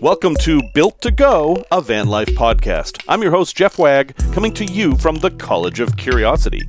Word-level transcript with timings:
Welcome 0.00 0.34
to 0.36 0.62
Built 0.72 1.02
to 1.02 1.10
Go, 1.10 1.62
a 1.70 1.82
van 1.82 2.08
life 2.08 2.28
podcast. 2.28 3.04
I'm 3.06 3.20
your 3.20 3.32
host, 3.32 3.54
Jeff 3.54 3.78
Wagg, 3.78 4.16
coming 4.32 4.50
to 4.54 4.64
you 4.64 4.96
from 4.96 5.16
the 5.16 5.30
College 5.32 5.78
of 5.78 5.94
Curiosity. 5.98 6.62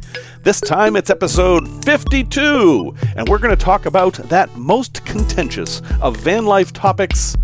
This 0.44 0.60
time 0.60 0.98
it's 0.98 1.10
episode 1.10 1.66
52, 1.86 2.94
and 3.16 3.30
we're 3.30 3.38
going 3.38 3.58
to 3.58 3.66
talk 3.66 3.86
about 3.86 4.16
that 4.16 4.54
most 4.58 5.06
contentious 5.06 5.82
of 6.02 6.18
van 6.18 6.46
life 6.46 6.74
topics 6.74 7.38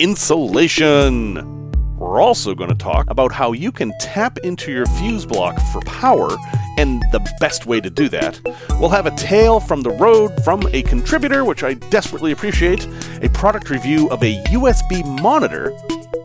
insulation. 0.00 1.60
We're 1.96 2.20
also 2.20 2.52
going 2.52 2.70
to 2.70 2.74
talk 2.74 3.08
about 3.08 3.30
how 3.30 3.52
you 3.52 3.70
can 3.70 3.92
tap 4.00 4.36
into 4.38 4.72
your 4.72 4.86
fuse 4.86 5.26
block 5.26 5.60
for 5.70 5.80
power 5.82 6.36
and 6.80 7.02
the 7.12 7.20
best 7.40 7.66
way 7.66 7.78
to 7.78 7.90
do 7.90 8.08
that. 8.08 8.40
We'll 8.80 8.88
have 8.88 9.04
a 9.04 9.14
tale 9.14 9.60
from 9.60 9.82
the 9.82 9.90
road 9.90 10.42
from 10.42 10.66
a 10.72 10.80
contributor, 10.80 11.44
which 11.44 11.62
I 11.62 11.74
desperately 11.74 12.32
appreciate, 12.32 12.88
a 13.20 13.28
product 13.28 13.68
review 13.68 14.08
of 14.08 14.22
a 14.22 14.42
USB 14.44 15.04
monitor, 15.20 15.76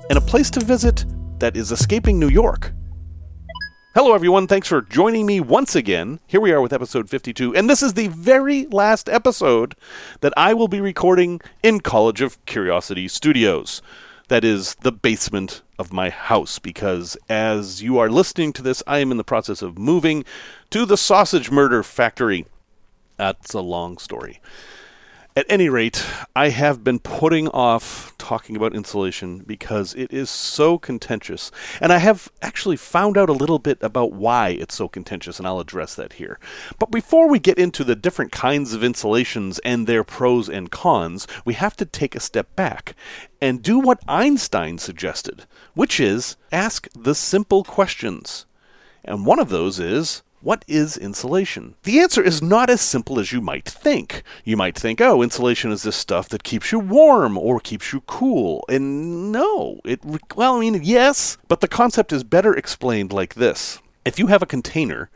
and 0.09 0.17
a 0.17 0.21
place 0.21 0.49
to 0.51 0.61
visit 0.61 1.03
that 1.39 1.57
is 1.57 1.73
escaping 1.73 2.17
New 2.17 2.29
York. 2.29 2.71
Hello, 3.95 4.13
everyone. 4.13 4.47
Thanks 4.47 4.69
for 4.69 4.81
joining 4.81 5.25
me 5.25 5.41
once 5.41 5.75
again. 5.75 6.21
Here 6.25 6.39
we 6.39 6.53
are 6.53 6.61
with 6.61 6.71
episode 6.71 7.09
52, 7.09 7.53
and 7.53 7.69
this 7.69 7.83
is 7.83 7.93
the 7.93 8.07
very 8.07 8.65
last 8.67 9.09
episode 9.09 9.75
that 10.21 10.33
I 10.37 10.53
will 10.53 10.69
be 10.69 10.79
recording 10.79 11.41
in 11.63 11.81
College 11.81 12.21
of 12.21 12.43
Curiosity 12.45 13.09
Studios 13.09 13.81
that 14.27 14.43
is 14.43 14.75
the 14.75 14.91
basement 14.91 15.61
of 15.77 15.93
my 15.93 16.09
house 16.09 16.59
because 16.59 17.17
as 17.29 17.83
you 17.83 17.97
are 17.97 18.09
listening 18.09 18.53
to 18.53 18.61
this, 18.61 18.81
I 18.87 18.99
am 18.99 19.11
in 19.11 19.17
the 19.17 19.23
process 19.23 19.61
of 19.61 19.77
moving 19.77 20.25
to 20.71 20.85
the 20.85 20.97
sausage 20.97 21.51
murder 21.51 21.83
factory. 21.83 22.45
That's 23.17 23.53
a 23.53 23.61
long 23.61 23.97
story. 23.97 24.41
At 25.37 25.45
any 25.49 25.67
rate, 25.67 26.01
I 26.33 26.47
have 26.47 26.81
been 26.81 26.99
putting 26.99 27.49
off 27.49 28.17
talking 28.17 28.55
about 28.55 28.73
insulation 28.73 29.39
because 29.39 29.93
it 29.93 30.13
is 30.13 30.29
so 30.29 30.77
contentious. 30.77 31.51
And 31.81 31.91
I 31.91 31.97
have 31.97 32.31
actually 32.41 32.77
found 32.77 33.17
out 33.17 33.27
a 33.27 33.33
little 33.33 33.59
bit 33.59 33.77
about 33.81 34.13
why 34.13 34.51
it's 34.51 34.75
so 34.75 34.87
contentious, 34.87 35.37
and 35.37 35.45
I'll 35.45 35.59
address 35.59 35.93
that 35.95 36.13
here. 36.13 36.39
But 36.79 36.89
before 36.89 37.27
we 37.27 37.39
get 37.39 37.59
into 37.59 37.83
the 37.83 37.97
different 37.97 38.31
kinds 38.31 38.73
of 38.73 38.81
insulations 38.81 39.59
and 39.65 39.87
their 39.87 40.05
pros 40.05 40.47
and 40.47 40.71
cons, 40.71 41.27
we 41.43 41.55
have 41.55 41.75
to 41.75 41.85
take 41.85 42.15
a 42.15 42.21
step 42.21 42.55
back 42.55 42.95
and 43.41 43.61
do 43.61 43.77
what 43.77 43.99
Einstein 44.07 44.77
suggested, 44.77 45.45
which 45.73 45.99
is 45.99 46.37
ask 46.53 46.87
the 46.95 47.13
simple 47.13 47.65
questions. 47.65 48.45
And 49.03 49.25
one 49.25 49.39
of 49.39 49.49
those 49.49 49.81
is 49.81 50.23
what 50.45 50.63
is 50.67 50.95
insulation? 50.95 51.73
The 51.85 51.99
answer 51.99 52.21
is 52.21 52.39
not 52.39 52.69
as 52.69 52.79
simple 52.79 53.19
as 53.19 53.31
you 53.31 53.41
might 53.41 53.65
think. 53.65 54.21
You 54.43 54.55
might 54.55 54.77
think, 54.77 55.01
oh, 55.01 55.23
insulation 55.23 55.71
is 55.71 55.81
this 55.81 55.95
stuff 55.95 56.29
that 56.29 56.43
keeps 56.43 56.71
you 56.71 56.77
warm 56.77 57.35
or 57.35 57.59
keeps 57.59 57.91
you 57.91 58.01
cool. 58.01 58.63
And 58.69 59.31
no, 59.31 59.79
it, 59.83 60.01
well, 60.35 60.57
I 60.57 60.59
mean, 60.59 60.81
yes, 60.83 61.39
but 61.47 61.61
the 61.61 61.67
concept 61.67 62.13
is 62.13 62.23
better 62.23 62.53
explained 62.55 63.11
like 63.11 63.33
this. 63.33 63.79
If 64.05 64.19
you 64.19 64.27
have 64.27 64.43
a 64.43 64.45
container 64.45 65.09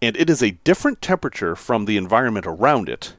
and 0.00 0.16
it 0.16 0.30
is 0.30 0.40
a 0.40 0.52
different 0.62 1.02
temperature 1.02 1.56
from 1.56 1.86
the 1.86 1.96
environment 1.96 2.46
around 2.46 2.88
it, 2.88 3.16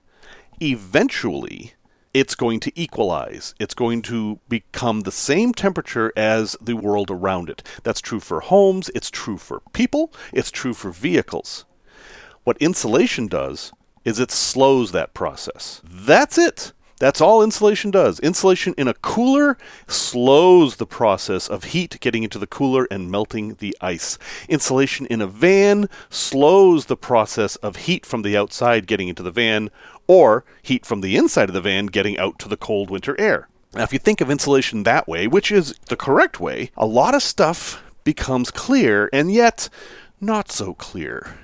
eventually 0.61 1.73
it's 2.13 2.35
going 2.35 2.59
to 2.61 2.79
equalize. 2.79 3.55
It's 3.59 3.73
going 3.73 4.01
to 4.03 4.39
become 4.49 5.01
the 5.01 5.11
same 5.11 5.53
temperature 5.53 6.11
as 6.15 6.55
the 6.61 6.75
world 6.75 7.09
around 7.09 7.49
it. 7.49 7.63
That's 7.83 8.01
true 8.01 8.19
for 8.19 8.41
homes, 8.41 8.89
it's 8.93 9.09
true 9.09 9.37
for 9.37 9.61
people, 9.73 10.13
it's 10.33 10.51
true 10.51 10.73
for 10.73 10.91
vehicles. 10.91 11.65
What 12.43 12.57
insulation 12.57 13.27
does 13.27 13.71
is 14.03 14.19
it 14.19 14.31
slows 14.31 14.91
that 14.91 15.13
process. 15.13 15.81
That's 15.83 16.37
it. 16.37 16.73
That's 17.01 17.19
all 17.19 17.41
insulation 17.41 17.89
does. 17.89 18.19
Insulation 18.19 18.75
in 18.77 18.87
a 18.87 18.93
cooler 18.93 19.57
slows 19.87 20.75
the 20.75 20.85
process 20.85 21.47
of 21.47 21.63
heat 21.63 21.99
getting 21.99 22.21
into 22.21 22.37
the 22.37 22.45
cooler 22.45 22.87
and 22.91 23.09
melting 23.09 23.55
the 23.55 23.75
ice. 23.81 24.19
Insulation 24.47 25.07
in 25.07 25.19
a 25.19 25.25
van 25.25 25.89
slows 26.11 26.85
the 26.85 26.95
process 26.95 27.55
of 27.55 27.75
heat 27.75 28.05
from 28.05 28.21
the 28.21 28.37
outside 28.37 28.85
getting 28.85 29.07
into 29.07 29.23
the 29.23 29.31
van 29.31 29.71
or 30.07 30.43
heat 30.61 30.85
from 30.85 31.01
the 31.01 31.15
inside 31.15 31.49
of 31.49 31.53
the 31.53 31.61
van 31.61 31.87
getting 31.87 32.17
out 32.17 32.39
to 32.39 32.49
the 32.49 32.57
cold 32.57 32.89
winter 32.89 33.19
air. 33.19 33.47
Now, 33.73 33.83
if 33.83 33.93
you 33.93 33.99
think 33.99 34.19
of 34.19 34.29
insulation 34.29 34.83
that 34.83 35.07
way, 35.07 35.27
which 35.27 35.51
is 35.51 35.73
the 35.87 35.95
correct 35.95 36.39
way, 36.39 36.71
a 36.75 36.85
lot 36.85 37.15
of 37.15 37.23
stuff 37.23 37.81
becomes 38.03 38.51
clear 38.51 39.09
and 39.13 39.31
yet 39.31 39.69
not 40.19 40.51
so 40.51 40.73
clear. 40.73 41.37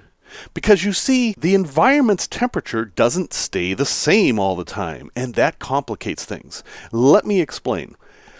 Because 0.53 0.83
you 0.83 0.91
see, 0.91 1.33
the 1.37 1.55
environment's 1.55 2.27
temperature 2.27 2.85
doesn't 2.85 3.33
stay 3.33 3.73
the 3.73 3.85
same 3.85 4.39
all 4.39 4.55
the 4.55 4.65
time, 4.65 5.09
and 5.15 5.35
that 5.35 5.59
complicates 5.59 6.25
things. 6.25 6.63
Let 6.91 7.25
me 7.25 7.39
explain. 7.39 7.95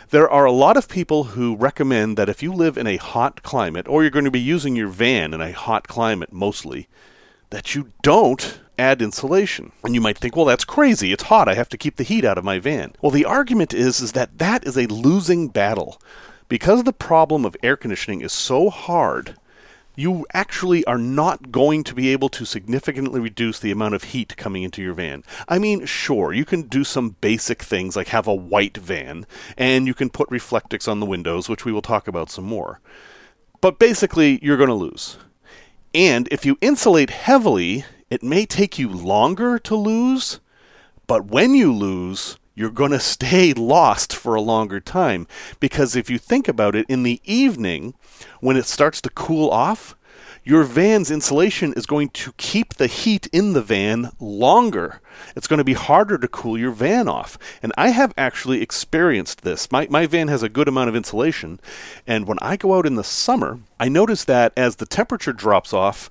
There 0.10 0.30
are 0.30 0.46
a 0.46 0.52
lot 0.52 0.78
of 0.78 0.90
people 0.90 1.26
who 1.26 1.56
recommend 1.56 2.18
that 2.18 2.30
if 2.30 2.44
you 2.44 2.54
live 2.54 2.78
in 2.78 2.88
a 2.88 2.98
hot 2.98 3.42
climate, 3.44 3.88
or 3.88 4.04
you're 4.04 4.12
going 4.12 4.26
to 4.26 4.32
be 4.32 4.40
using 4.40 4.76
your 4.76 4.88
van 4.90 5.34
in 5.34 5.42
a 5.42 5.52
hot 5.52 5.88
climate 5.88 6.32
mostly, 6.32 6.88
that 7.50 7.74
you 7.74 7.92
don't 8.04 8.60
add 8.78 9.02
insulation. 9.02 9.72
And 9.84 9.96
you 9.96 10.02
might 10.02 10.18
think, 10.18 10.36
well, 10.36 10.46
that's 10.46 10.66
crazy. 10.66 11.12
It's 11.12 11.24
hot. 11.24 11.48
I 11.48 11.56
have 11.56 11.70
to 11.70 11.78
keep 11.78 11.96
the 11.96 12.04
heat 12.04 12.26
out 12.26 12.38
of 12.38 12.44
my 12.44 12.60
van. 12.60 12.94
Well, 13.02 13.12
the 13.12 13.26
argument 13.26 13.74
is, 13.74 14.00
is 14.02 14.12
that 14.14 14.38
that 14.38 14.66
is 14.66 14.78
a 14.78 14.88
losing 14.88 15.48
battle. 15.48 16.00
Because 16.50 16.84
the 16.84 16.94
problem 16.94 17.46
of 17.46 17.58
air 17.62 17.76
conditioning 17.76 18.22
is 18.22 18.32
so 18.32 18.70
hard, 18.70 19.36
you 19.96 20.26
actually 20.34 20.86
are 20.86 21.00
not 21.00 21.52
going 21.52 21.84
to 21.84 21.96
be 21.96 22.10
able 22.10 22.30
to 22.30 22.46
significantly 22.46 23.20
reduce 23.20 23.60
the 23.60 23.72
amount 23.72 23.96
of 23.96 24.06
heat 24.06 24.38
coming 24.38 24.64
into 24.64 24.82
your 24.82 24.94
van. 24.94 25.24
I 25.50 25.58
mean, 25.58 25.86
sure, 25.86 26.32
you 26.32 26.46
can 26.46 26.62
do 26.62 26.84
some 26.84 27.16
basic 27.20 27.64
things 27.64 27.96
like 27.96 28.10
have 28.10 28.28
a 28.28 28.34
white 28.34 28.78
van, 28.78 29.26
and 29.58 29.88
you 29.88 29.96
can 29.96 30.10
put 30.10 30.30
Reflectix 30.30 30.88
on 30.88 31.00
the 31.00 31.06
windows, 31.06 31.50
which 31.50 31.66
we 31.66 31.74
will 31.74 31.82
talk 31.82 32.08
about 32.08 32.30
some 32.30 32.46
more. 32.46 32.80
But 33.60 33.80
basically, 33.80 34.40
you're 34.42 34.56
going 34.56 34.70
to 34.70 34.76
lose. 34.76 35.18
And 35.96 36.28
if 36.32 36.46
you 36.46 36.60
insulate 36.62 37.10
heavily, 37.10 37.84
it 38.10 38.24
may 38.24 38.46
take 38.46 38.80
you 38.80 38.90
longer 38.90 39.60
to 39.60 39.76
lose, 39.76 40.40
but 41.08 41.26
when 41.26 41.54
you 41.54 41.74
lose, 41.74 42.38
you're 42.56 42.72
going 42.72 42.92
to 42.92 43.00
stay 43.00 43.54
lost 43.54 44.16
for 44.16 44.34
a 44.34 44.42
longer 44.42 44.80
time. 44.80 45.28
Because 45.60 45.96
if 45.96 46.10
you 46.10 46.18
think 46.18 46.48
about 46.48 46.76
it, 46.76 46.86
in 46.90 47.04
the 47.04 47.22
evening, 47.24 47.94
when 48.40 48.58
it 48.58 48.66
starts 48.66 49.00
to 49.02 49.10
cool 49.12 49.50
off, 49.50 49.96
your 50.44 50.64
van's 50.64 51.12
insulation 51.12 51.74
is 51.74 51.86
going 51.86 52.08
to 52.10 52.32
keep 52.38 52.76
the 52.76 52.88
heat 52.88 53.28
in 53.34 53.52
the 53.52 53.62
van 53.62 54.12
longer. 54.18 55.02
It's 55.36 55.46
going 55.46 55.58
to 55.58 55.66
be 55.66 55.74
harder 55.74 56.18
to 56.18 56.28
cool 56.30 56.58
your 56.58 56.72
van 56.72 57.10
off. 57.10 57.38
And 57.62 57.74
I 57.78 57.90
have 57.90 58.14
actually 58.18 58.62
experienced 58.62 59.42
this. 59.42 59.70
My, 59.72 59.88
my 59.90 60.08
van 60.08 60.30
has 60.30 60.44
a 60.44 60.50
good 60.50 60.70
amount 60.70 60.88
of 60.88 60.96
insulation. 60.96 61.60
And 62.08 62.28
when 62.28 62.38
I 62.42 62.56
go 62.56 62.76
out 62.76 62.86
in 62.86 62.96
the 62.96 63.04
summer, 63.04 63.60
I 63.78 63.90
notice 63.90 64.24
that 64.24 64.54
as 64.56 64.78
the 64.78 64.86
temperature 64.86 65.34
drops 65.34 65.74
off, 65.74 66.10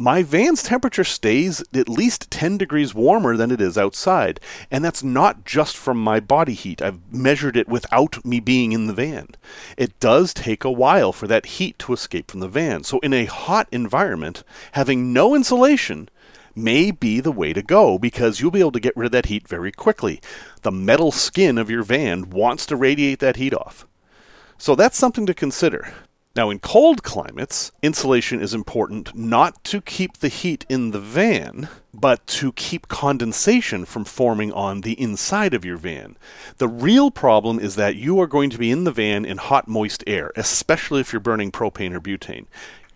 my 0.00 0.22
van's 0.22 0.62
temperature 0.62 1.04
stays 1.04 1.62
at 1.74 1.86
least 1.86 2.30
10 2.30 2.56
degrees 2.56 2.94
warmer 2.94 3.36
than 3.36 3.50
it 3.50 3.60
is 3.60 3.76
outside. 3.76 4.40
And 4.70 4.82
that's 4.82 5.02
not 5.02 5.44
just 5.44 5.76
from 5.76 6.02
my 6.02 6.20
body 6.20 6.54
heat. 6.54 6.80
I've 6.80 7.12
measured 7.12 7.54
it 7.54 7.68
without 7.68 8.24
me 8.24 8.40
being 8.40 8.72
in 8.72 8.86
the 8.86 8.94
van. 8.94 9.28
It 9.76 10.00
does 10.00 10.32
take 10.32 10.64
a 10.64 10.72
while 10.72 11.12
for 11.12 11.26
that 11.26 11.44
heat 11.44 11.78
to 11.80 11.92
escape 11.92 12.30
from 12.30 12.40
the 12.40 12.48
van. 12.48 12.82
So, 12.82 12.98
in 13.00 13.12
a 13.12 13.26
hot 13.26 13.68
environment, 13.70 14.42
having 14.72 15.12
no 15.12 15.34
insulation 15.34 16.08
may 16.54 16.90
be 16.90 17.20
the 17.20 17.30
way 17.30 17.52
to 17.52 17.62
go 17.62 17.98
because 17.98 18.40
you'll 18.40 18.50
be 18.50 18.60
able 18.60 18.72
to 18.72 18.80
get 18.80 18.96
rid 18.96 19.06
of 19.06 19.12
that 19.12 19.26
heat 19.26 19.46
very 19.46 19.70
quickly. 19.70 20.22
The 20.62 20.72
metal 20.72 21.12
skin 21.12 21.58
of 21.58 21.68
your 21.68 21.82
van 21.82 22.30
wants 22.30 22.64
to 22.66 22.76
radiate 22.76 23.18
that 23.18 23.36
heat 23.36 23.52
off. 23.52 23.86
So, 24.56 24.74
that's 24.74 24.96
something 24.96 25.26
to 25.26 25.34
consider. 25.34 25.92
Now, 26.36 26.48
in 26.48 26.60
cold 26.60 27.02
climates, 27.02 27.72
insulation 27.82 28.40
is 28.40 28.54
important 28.54 29.16
not 29.16 29.64
to 29.64 29.80
keep 29.80 30.18
the 30.18 30.28
heat 30.28 30.64
in 30.68 30.92
the 30.92 31.00
van, 31.00 31.68
but 31.92 32.24
to 32.28 32.52
keep 32.52 32.86
condensation 32.86 33.84
from 33.84 34.04
forming 34.04 34.52
on 34.52 34.82
the 34.82 34.92
inside 35.00 35.54
of 35.54 35.64
your 35.64 35.76
van. 35.76 36.16
The 36.58 36.68
real 36.68 37.10
problem 37.10 37.58
is 37.58 37.74
that 37.74 37.96
you 37.96 38.20
are 38.20 38.28
going 38.28 38.48
to 38.50 38.58
be 38.58 38.70
in 38.70 38.84
the 38.84 38.92
van 38.92 39.24
in 39.24 39.38
hot, 39.38 39.66
moist 39.66 40.04
air, 40.06 40.30
especially 40.36 41.00
if 41.00 41.12
you're 41.12 41.18
burning 41.18 41.50
propane 41.50 41.94
or 41.94 42.00
butane. 42.00 42.46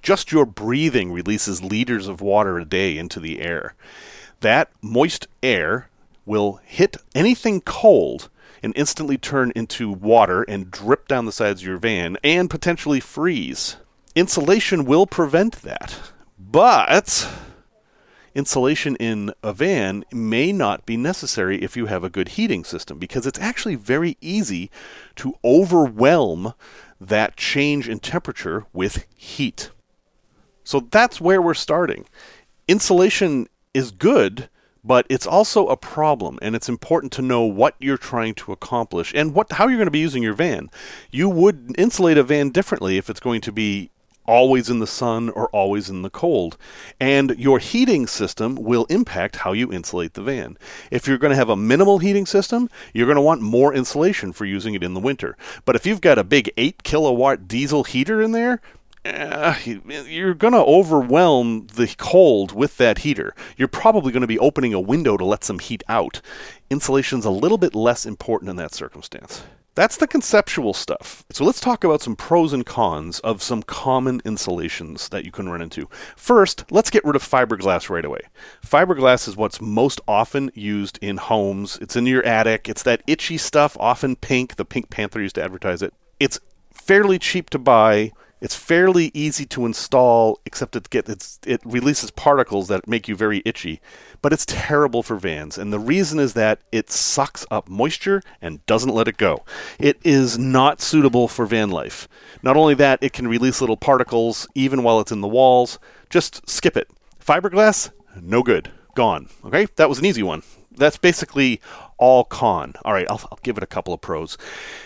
Just 0.00 0.30
your 0.30 0.46
breathing 0.46 1.10
releases 1.10 1.60
liters 1.60 2.06
of 2.06 2.20
water 2.20 2.60
a 2.60 2.64
day 2.64 2.96
into 2.96 3.18
the 3.18 3.40
air. 3.40 3.74
That 4.40 4.70
moist 4.80 5.26
air 5.42 5.88
will 6.24 6.60
hit 6.64 6.98
anything 7.16 7.62
cold 7.62 8.28
and 8.64 8.72
instantly 8.76 9.18
turn 9.18 9.52
into 9.54 9.90
water 9.90 10.42
and 10.44 10.70
drip 10.70 11.06
down 11.06 11.26
the 11.26 11.32
sides 11.32 11.60
of 11.60 11.66
your 11.66 11.76
van 11.76 12.16
and 12.24 12.48
potentially 12.48 12.98
freeze. 12.98 13.76
Insulation 14.14 14.86
will 14.86 15.06
prevent 15.06 15.60
that. 15.60 16.00
But 16.38 17.28
insulation 18.34 18.96
in 18.96 19.34
a 19.42 19.52
van 19.52 20.02
may 20.10 20.50
not 20.50 20.86
be 20.86 20.96
necessary 20.96 21.62
if 21.62 21.76
you 21.76 21.86
have 21.86 22.02
a 22.02 22.08
good 22.08 22.28
heating 22.28 22.64
system 22.64 22.98
because 22.98 23.26
it's 23.26 23.38
actually 23.38 23.74
very 23.74 24.16
easy 24.22 24.70
to 25.16 25.34
overwhelm 25.44 26.54
that 26.98 27.36
change 27.36 27.86
in 27.86 27.98
temperature 27.98 28.64
with 28.72 29.04
heat. 29.14 29.70
So 30.64 30.80
that's 30.80 31.20
where 31.20 31.42
we're 31.42 31.52
starting. 31.52 32.06
Insulation 32.66 33.46
is 33.74 33.90
good 33.90 34.48
but 34.84 35.06
it's 35.08 35.26
also 35.26 35.66
a 35.68 35.76
problem 35.76 36.38
and 36.42 36.54
it's 36.54 36.68
important 36.68 37.12
to 37.14 37.22
know 37.22 37.42
what 37.42 37.74
you're 37.78 37.96
trying 37.96 38.34
to 38.34 38.52
accomplish 38.52 39.12
and 39.14 39.34
what 39.34 39.52
how 39.52 39.66
you're 39.66 39.78
going 39.78 39.86
to 39.86 39.90
be 39.90 39.98
using 39.98 40.22
your 40.22 40.34
van. 40.34 40.70
You 41.10 41.28
would 41.28 41.74
insulate 41.78 42.18
a 42.18 42.22
van 42.22 42.50
differently 42.50 42.98
if 42.98 43.08
it's 43.08 43.20
going 43.20 43.40
to 43.42 43.52
be 43.52 43.90
always 44.26 44.70
in 44.70 44.78
the 44.78 44.86
sun 44.86 45.28
or 45.30 45.48
always 45.50 45.90
in 45.90 46.02
the 46.02 46.10
cold. 46.10 46.56
And 46.98 47.38
your 47.38 47.58
heating 47.58 48.06
system 48.06 48.56
will 48.56 48.86
impact 48.86 49.36
how 49.36 49.52
you 49.52 49.72
insulate 49.72 50.14
the 50.14 50.22
van. 50.22 50.56
If 50.90 51.06
you're 51.06 51.18
going 51.18 51.30
to 51.30 51.36
have 51.36 51.50
a 51.50 51.56
minimal 51.56 51.98
heating 51.98 52.26
system, 52.26 52.70
you're 52.92 53.06
going 53.06 53.16
to 53.16 53.22
want 53.22 53.42
more 53.42 53.74
insulation 53.74 54.32
for 54.32 54.44
using 54.44 54.74
it 54.74 54.82
in 54.82 54.94
the 54.94 55.00
winter. 55.00 55.36
But 55.64 55.76
if 55.76 55.86
you've 55.86 56.00
got 56.00 56.18
a 56.18 56.24
big 56.24 56.50
8 56.56 56.82
kilowatt 56.82 57.46
diesel 57.48 57.84
heater 57.84 58.22
in 58.22 58.32
there, 58.32 58.60
uh, 59.04 59.56
you're 59.64 60.34
going 60.34 60.54
to 60.54 60.64
overwhelm 60.64 61.66
the 61.74 61.94
cold 61.98 62.52
with 62.52 62.76
that 62.78 62.98
heater. 62.98 63.34
You're 63.56 63.68
probably 63.68 64.12
going 64.12 64.22
to 64.22 64.26
be 64.26 64.38
opening 64.38 64.72
a 64.72 64.80
window 64.80 65.16
to 65.16 65.24
let 65.24 65.44
some 65.44 65.58
heat 65.58 65.82
out. 65.88 66.20
Insulation's 66.70 67.24
a 67.24 67.30
little 67.30 67.58
bit 67.58 67.74
less 67.74 68.06
important 68.06 68.50
in 68.50 68.56
that 68.56 68.74
circumstance. 68.74 69.44
That's 69.74 69.96
the 69.96 70.06
conceptual 70.06 70.72
stuff. 70.72 71.24
So 71.30 71.44
let's 71.44 71.60
talk 71.60 71.82
about 71.82 72.00
some 72.00 72.14
pros 72.14 72.52
and 72.52 72.64
cons 72.64 73.18
of 73.20 73.42
some 73.42 73.62
common 73.64 74.22
insulations 74.24 75.08
that 75.08 75.24
you 75.24 75.32
can 75.32 75.48
run 75.48 75.60
into. 75.60 75.88
First, 76.14 76.64
let's 76.70 76.90
get 76.90 77.04
rid 77.04 77.16
of 77.16 77.28
fiberglass 77.28 77.90
right 77.90 78.04
away. 78.04 78.20
Fiberglass 78.64 79.26
is 79.26 79.36
what's 79.36 79.60
most 79.60 80.00
often 80.06 80.52
used 80.54 80.98
in 81.02 81.16
homes. 81.16 81.76
It's 81.82 81.96
in 81.96 82.06
your 82.06 82.24
attic. 82.24 82.68
It's 82.68 82.84
that 82.84 83.02
itchy 83.08 83.36
stuff, 83.36 83.76
often 83.80 84.14
pink. 84.14 84.54
The 84.54 84.64
Pink 84.64 84.90
Panther 84.90 85.20
used 85.20 85.34
to 85.34 85.42
advertise 85.42 85.82
it. 85.82 85.92
It's 86.20 86.38
fairly 86.72 87.18
cheap 87.18 87.50
to 87.50 87.58
buy. 87.58 88.12
It's 88.44 88.54
fairly 88.54 89.10
easy 89.14 89.46
to 89.46 89.64
install, 89.64 90.38
except 90.44 90.76
it 90.76 90.90
gets 90.90 91.38
it 91.46 91.62
releases 91.64 92.10
particles 92.10 92.68
that 92.68 92.86
make 92.86 93.08
you 93.08 93.16
very 93.16 93.40
itchy. 93.46 93.80
But 94.20 94.34
it's 94.34 94.44
terrible 94.44 95.02
for 95.02 95.16
vans, 95.16 95.56
and 95.56 95.72
the 95.72 95.78
reason 95.78 96.18
is 96.18 96.34
that 96.34 96.60
it 96.70 96.90
sucks 96.90 97.46
up 97.50 97.70
moisture 97.70 98.20
and 98.42 98.64
doesn't 98.66 98.94
let 98.94 99.08
it 99.08 99.16
go. 99.16 99.46
It 99.78 99.98
is 100.04 100.36
not 100.36 100.82
suitable 100.82 101.26
for 101.26 101.46
van 101.46 101.70
life. 101.70 102.06
Not 102.42 102.58
only 102.58 102.74
that, 102.74 103.02
it 103.02 103.14
can 103.14 103.28
release 103.28 103.62
little 103.62 103.78
particles 103.78 104.46
even 104.54 104.82
while 104.82 105.00
it's 105.00 105.10
in 105.10 105.22
the 105.22 105.26
walls. 105.26 105.78
Just 106.10 106.46
skip 106.46 106.76
it. 106.76 106.90
Fiberglass, 107.18 107.92
no 108.20 108.42
good. 108.42 108.70
Gone. 108.94 109.30
Okay, 109.42 109.68
that 109.76 109.88
was 109.88 109.98
an 109.98 110.04
easy 110.04 110.22
one. 110.22 110.42
That's 110.76 110.96
basically 110.96 111.60
all 111.98 112.24
con. 112.24 112.74
All 112.84 112.92
right, 112.92 113.06
I'll, 113.08 113.20
I'll, 113.30 113.38
give 113.42 113.56
it 113.56 113.62
a 113.62 113.68
couple 113.68 113.94
of 113.94 114.00
pros. 114.00 114.36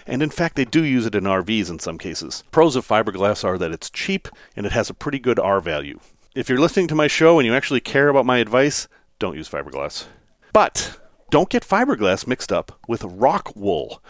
And 0.07 0.23
in 0.23 0.31
fact, 0.31 0.57
they 0.57 0.65
do 0.65 0.85
use 0.85 1.07
it 1.07 1.15
in 1.15 1.25
RVs 1.25 1.71
in 1.71 1.79
some 1.79 1.99
cases. 1.99 2.45
Pros 2.51 2.77
of 2.77 2.87
fiberglass 2.87 3.45
are 3.45 3.59
that 3.59 3.73
it's 3.73 3.91
cheap 3.91 4.29
and 4.57 4.67
it 4.67 4.73
has 4.73 4.91
a 4.91 4.95
pretty 4.95 5.19
good 5.19 5.39
R 5.39 5.61
value. 5.61 6.01
If 6.35 6.49
you're 6.49 6.61
listening 6.61 6.89
to 6.89 6.95
my 6.95 7.07
show 7.07 7.39
and 7.39 7.47
you 7.47 7.55
actually 7.55 7.81
care 7.81 8.09
about 8.09 8.27
my 8.27 8.39
advice, 8.39 8.87
don't 9.19 9.37
use 9.37 9.49
fiberglass. 9.49 10.07
But 10.53 10.99
don't 11.31 11.51
get 11.51 11.67
fiberglass 11.67 12.27
mixed 12.27 12.53
up 12.53 12.79
with 12.87 13.05
rock 13.05 13.53
wool. 13.57 14.03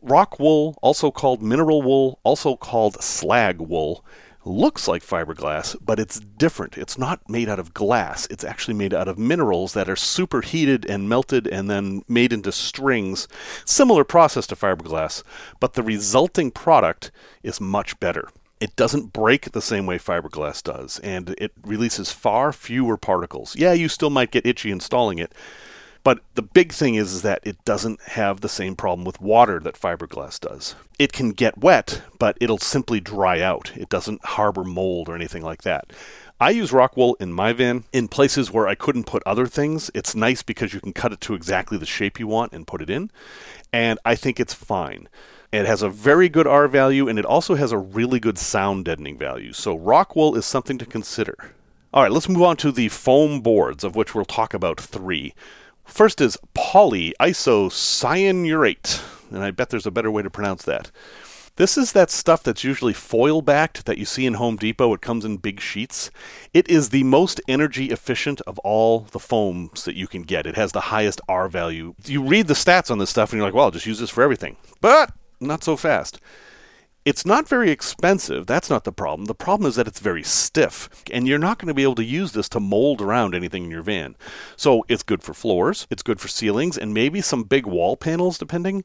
Rock 0.00 0.38
wool, 0.38 0.76
also 0.82 1.10
called 1.10 1.42
mineral 1.42 1.82
wool, 1.82 2.18
also 2.24 2.56
called 2.56 3.02
slag 3.02 3.60
wool, 3.60 4.04
looks 4.44 4.88
like 4.88 5.02
fiberglass, 5.04 5.76
but 5.80 5.98
it's 5.98 6.20
different. 6.20 6.76
It's 6.76 6.98
not 6.98 7.28
made 7.28 7.48
out 7.48 7.58
of 7.58 7.74
glass. 7.74 8.26
It's 8.30 8.44
actually 8.44 8.74
made 8.74 8.94
out 8.94 9.08
of 9.08 9.18
minerals 9.18 9.74
that 9.74 9.88
are 9.88 9.96
superheated 9.96 10.84
and 10.84 11.08
melted 11.08 11.46
and 11.46 11.70
then 11.70 12.02
made 12.08 12.32
into 12.32 12.52
strings. 12.52 13.28
Similar 13.64 14.04
process 14.04 14.46
to 14.48 14.56
fiberglass, 14.56 15.22
but 15.60 15.74
the 15.74 15.82
resulting 15.82 16.50
product 16.50 17.10
is 17.42 17.60
much 17.60 17.98
better. 18.00 18.28
It 18.60 18.76
doesn't 18.76 19.12
break 19.12 19.50
the 19.50 19.60
same 19.60 19.86
way 19.86 19.98
fiberglass 19.98 20.62
does, 20.62 21.00
and 21.00 21.34
it 21.38 21.52
releases 21.64 22.12
far 22.12 22.52
fewer 22.52 22.96
particles. 22.96 23.56
Yeah, 23.56 23.72
you 23.72 23.88
still 23.88 24.10
might 24.10 24.30
get 24.30 24.46
itchy 24.46 24.70
installing 24.70 25.18
it, 25.18 25.34
but 26.04 26.20
the 26.34 26.42
big 26.42 26.72
thing 26.72 26.96
is, 26.96 27.12
is 27.12 27.22
that 27.22 27.40
it 27.44 27.64
doesn't 27.64 28.00
have 28.02 28.40
the 28.40 28.48
same 28.48 28.74
problem 28.74 29.04
with 29.04 29.20
water 29.20 29.60
that 29.60 29.80
fiberglass 29.80 30.40
does. 30.40 30.74
It 30.98 31.12
can 31.12 31.30
get 31.30 31.58
wet, 31.58 32.02
but 32.18 32.36
it'll 32.40 32.58
simply 32.58 33.00
dry 33.00 33.40
out. 33.40 33.72
It 33.76 33.88
doesn't 33.88 34.24
harbor 34.24 34.64
mold 34.64 35.08
or 35.08 35.14
anything 35.14 35.42
like 35.42 35.62
that. 35.62 35.92
I 36.40 36.50
use 36.50 36.72
rock 36.72 36.96
wool 36.96 37.16
in 37.20 37.32
my 37.32 37.52
van 37.52 37.84
in 37.92 38.08
places 38.08 38.50
where 38.50 38.66
I 38.66 38.74
couldn't 38.74 39.04
put 39.04 39.22
other 39.24 39.46
things. 39.46 39.92
It's 39.94 40.16
nice 40.16 40.42
because 40.42 40.74
you 40.74 40.80
can 40.80 40.92
cut 40.92 41.12
it 41.12 41.20
to 41.20 41.34
exactly 41.34 41.78
the 41.78 41.86
shape 41.86 42.18
you 42.18 42.26
want 42.26 42.52
and 42.52 42.66
put 42.66 42.82
it 42.82 42.90
in. 42.90 43.12
And 43.72 44.00
I 44.04 44.16
think 44.16 44.40
it's 44.40 44.54
fine. 44.54 45.08
It 45.52 45.66
has 45.66 45.82
a 45.82 45.88
very 45.88 46.28
good 46.28 46.48
R 46.48 46.66
value 46.66 47.08
and 47.08 47.16
it 47.16 47.24
also 47.24 47.54
has 47.54 47.70
a 47.70 47.78
really 47.78 48.18
good 48.18 48.38
sound 48.38 48.86
deadening 48.86 49.18
value. 49.18 49.52
So 49.52 49.76
rock 49.76 50.16
wool 50.16 50.34
is 50.34 50.44
something 50.44 50.78
to 50.78 50.86
consider. 50.86 51.36
All 51.94 52.02
right, 52.02 52.10
let's 52.10 52.28
move 52.28 52.42
on 52.42 52.56
to 52.56 52.72
the 52.72 52.88
foam 52.88 53.40
boards, 53.40 53.84
of 53.84 53.94
which 53.94 54.14
we'll 54.14 54.24
talk 54.24 54.52
about 54.52 54.80
three. 54.80 55.34
First 55.84 56.20
is 56.20 56.38
polyisocyanurate, 56.54 59.02
and 59.30 59.44
I 59.44 59.50
bet 59.50 59.70
there's 59.70 59.86
a 59.86 59.90
better 59.90 60.10
way 60.10 60.22
to 60.22 60.30
pronounce 60.30 60.62
that. 60.64 60.90
This 61.56 61.76
is 61.76 61.92
that 61.92 62.10
stuff 62.10 62.42
that's 62.42 62.64
usually 62.64 62.94
foil 62.94 63.42
backed 63.42 63.84
that 63.84 63.98
you 63.98 64.06
see 64.06 64.24
in 64.24 64.32
Home 64.34 64.56
Depot. 64.56 64.94
It 64.94 65.02
comes 65.02 65.22
in 65.22 65.36
big 65.36 65.60
sheets. 65.60 66.10
It 66.54 66.66
is 66.70 66.88
the 66.88 67.04
most 67.04 67.42
energy 67.46 67.90
efficient 67.90 68.40
of 68.42 68.58
all 68.60 69.00
the 69.00 69.18
foams 69.18 69.84
that 69.84 69.94
you 69.94 70.06
can 70.06 70.22
get. 70.22 70.46
It 70.46 70.56
has 70.56 70.72
the 70.72 70.80
highest 70.80 71.20
R 71.28 71.48
value. 71.48 71.94
You 72.06 72.22
read 72.22 72.46
the 72.46 72.54
stats 72.54 72.90
on 72.90 72.96
this 72.96 73.10
stuff 73.10 73.32
and 73.32 73.38
you're 73.38 73.46
like, 73.46 73.54
well, 73.54 73.66
I'll 73.66 73.70
just 73.70 73.84
use 73.84 73.98
this 73.98 74.08
for 74.08 74.22
everything. 74.22 74.56
But 74.80 75.12
not 75.40 75.62
so 75.62 75.76
fast. 75.76 76.18
It's 77.04 77.26
not 77.26 77.48
very 77.48 77.70
expensive. 77.70 78.46
That's 78.46 78.70
not 78.70 78.84
the 78.84 78.92
problem. 78.92 79.26
The 79.26 79.34
problem 79.34 79.68
is 79.68 79.74
that 79.74 79.88
it's 79.88 79.98
very 79.98 80.22
stiff, 80.22 80.88
and 81.12 81.26
you're 81.26 81.38
not 81.38 81.58
going 81.58 81.68
to 81.68 81.74
be 81.74 81.82
able 81.82 81.96
to 81.96 82.04
use 82.04 82.32
this 82.32 82.48
to 82.50 82.60
mold 82.60 83.00
around 83.02 83.34
anything 83.34 83.64
in 83.64 83.70
your 83.70 83.82
van. 83.82 84.14
So 84.56 84.84
it's 84.88 85.02
good 85.02 85.22
for 85.22 85.34
floors, 85.34 85.88
it's 85.90 86.04
good 86.04 86.20
for 86.20 86.28
ceilings, 86.28 86.78
and 86.78 86.94
maybe 86.94 87.20
some 87.20 87.42
big 87.42 87.66
wall 87.66 87.96
panels, 87.96 88.38
depending. 88.38 88.84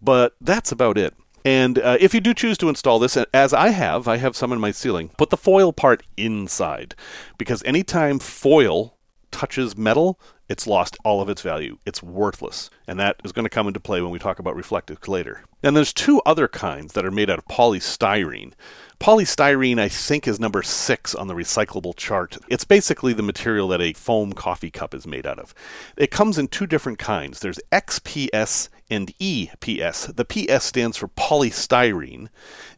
But 0.00 0.36
that's 0.40 0.70
about 0.70 0.96
it. 0.96 1.14
And 1.44 1.78
uh, 1.78 1.96
if 2.00 2.14
you 2.14 2.20
do 2.20 2.34
choose 2.34 2.58
to 2.58 2.68
install 2.68 2.98
this, 2.98 3.16
as 3.16 3.52
I 3.52 3.68
have, 3.68 4.06
I 4.06 4.16
have 4.16 4.36
some 4.36 4.52
in 4.52 4.60
my 4.60 4.70
ceiling, 4.70 5.10
put 5.16 5.30
the 5.30 5.36
foil 5.36 5.72
part 5.72 6.02
inside. 6.16 6.94
Because 7.38 7.62
anytime 7.64 8.18
foil 8.18 8.96
touches 9.30 9.76
metal, 9.76 10.18
it's 10.48 10.66
lost 10.66 10.96
all 11.04 11.20
of 11.20 11.28
its 11.28 11.42
value. 11.42 11.78
It's 11.84 12.02
worthless. 12.02 12.70
And 12.86 12.98
that 13.00 13.20
is 13.24 13.32
going 13.32 13.44
to 13.44 13.50
come 13.50 13.66
into 13.66 13.80
play 13.80 14.00
when 14.00 14.12
we 14.12 14.18
talk 14.18 14.38
about 14.38 14.56
Reflectix 14.56 15.08
later. 15.08 15.42
And 15.62 15.76
there's 15.76 15.92
two 15.92 16.22
other 16.24 16.46
kinds 16.46 16.92
that 16.92 17.04
are 17.04 17.10
made 17.10 17.28
out 17.28 17.38
of 17.38 17.46
polystyrene. 17.46 18.52
Polystyrene, 19.00 19.78
I 19.78 19.88
think, 19.88 20.28
is 20.28 20.38
number 20.38 20.62
six 20.62 21.14
on 21.14 21.26
the 21.26 21.34
recyclable 21.34 21.96
chart. 21.96 22.38
It's 22.48 22.64
basically 22.64 23.12
the 23.12 23.22
material 23.22 23.68
that 23.68 23.80
a 23.80 23.92
foam 23.92 24.32
coffee 24.32 24.70
cup 24.70 24.94
is 24.94 25.06
made 25.06 25.26
out 25.26 25.38
of. 25.38 25.54
It 25.96 26.10
comes 26.10 26.38
in 26.38 26.48
two 26.48 26.66
different 26.66 26.98
kinds 26.98 27.40
there's 27.40 27.60
XPS 27.72 28.68
and 28.88 29.12
EPS. 29.18 30.14
The 30.14 30.24
PS 30.24 30.64
stands 30.64 30.96
for 30.96 31.08
polystyrene, 31.08 32.28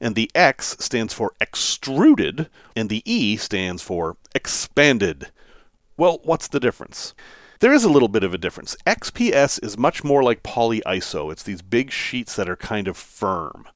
and 0.00 0.14
the 0.14 0.30
X 0.34 0.76
stands 0.80 1.12
for 1.12 1.34
extruded, 1.40 2.48
and 2.74 2.88
the 2.88 3.02
E 3.04 3.36
stands 3.36 3.82
for 3.82 4.16
expanded. 4.34 5.30
Well, 5.96 6.20
what's 6.24 6.48
the 6.48 6.60
difference? 6.60 7.14
There 7.60 7.72
is 7.72 7.82
a 7.82 7.88
little 7.88 8.08
bit 8.08 8.22
of 8.22 8.32
a 8.32 8.38
difference. 8.38 8.76
XPS 8.86 9.62
is 9.64 9.76
much 9.76 10.04
more 10.04 10.22
like 10.22 10.44
polyiso. 10.44 11.32
It's 11.32 11.42
these 11.42 11.60
big 11.60 11.90
sheets 11.90 12.36
that 12.36 12.48
are 12.48 12.54
kind 12.54 12.86
of 12.86 12.96
firm. 12.96 13.66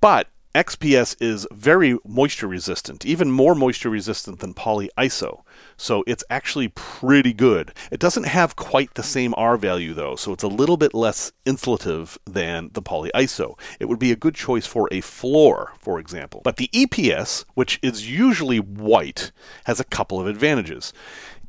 But 0.00 0.28
XPS 0.54 1.16
is 1.20 1.46
very 1.52 1.98
moisture 2.06 2.46
resistant, 2.46 3.04
even 3.04 3.32
more 3.32 3.56
moisture 3.56 3.90
resistant 3.90 4.38
than 4.38 4.54
polyiso. 4.54 5.42
So 5.76 6.04
it's 6.06 6.22
actually 6.30 6.68
pretty 6.68 7.32
good. 7.32 7.72
It 7.90 7.98
doesn't 7.98 8.26
have 8.26 8.54
quite 8.54 8.94
the 8.94 9.02
same 9.02 9.34
R 9.36 9.56
value 9.56 9.92
though, 9.92 10.14
so 10.14 10.32
it's 10.32 10.44
a 10.44 10.48
little 10.48 10.76
bit 10.76 10.94
less 10.94 11.32
insulative 11.44 12.16
than 12.26 12.70
the 12.74 12.82
polyiso. 12.82 13.58
It 13.80 13.86
would 13.86 13.98
be 13.98 14.12
a 14.12 14.16
good 14.16 14.36
choice 14.36 14.66
for 14.66 14.88
a 14.92 15.00
floor, 15.00 15.72
for 15.80 15.98
example. 15.98 16.42
But 16.44 16.58
the 16.58 16.68
EPS, 16.72 17.44
which 17.54 17.80
is 17.82 18.08
usually 18.08 18.60
white, 18.60 19.32
has 19.64 19.80
a 19.80 19.84
couple 19.84 20.20
of 20.20 20.28
advantages 20.28 20.92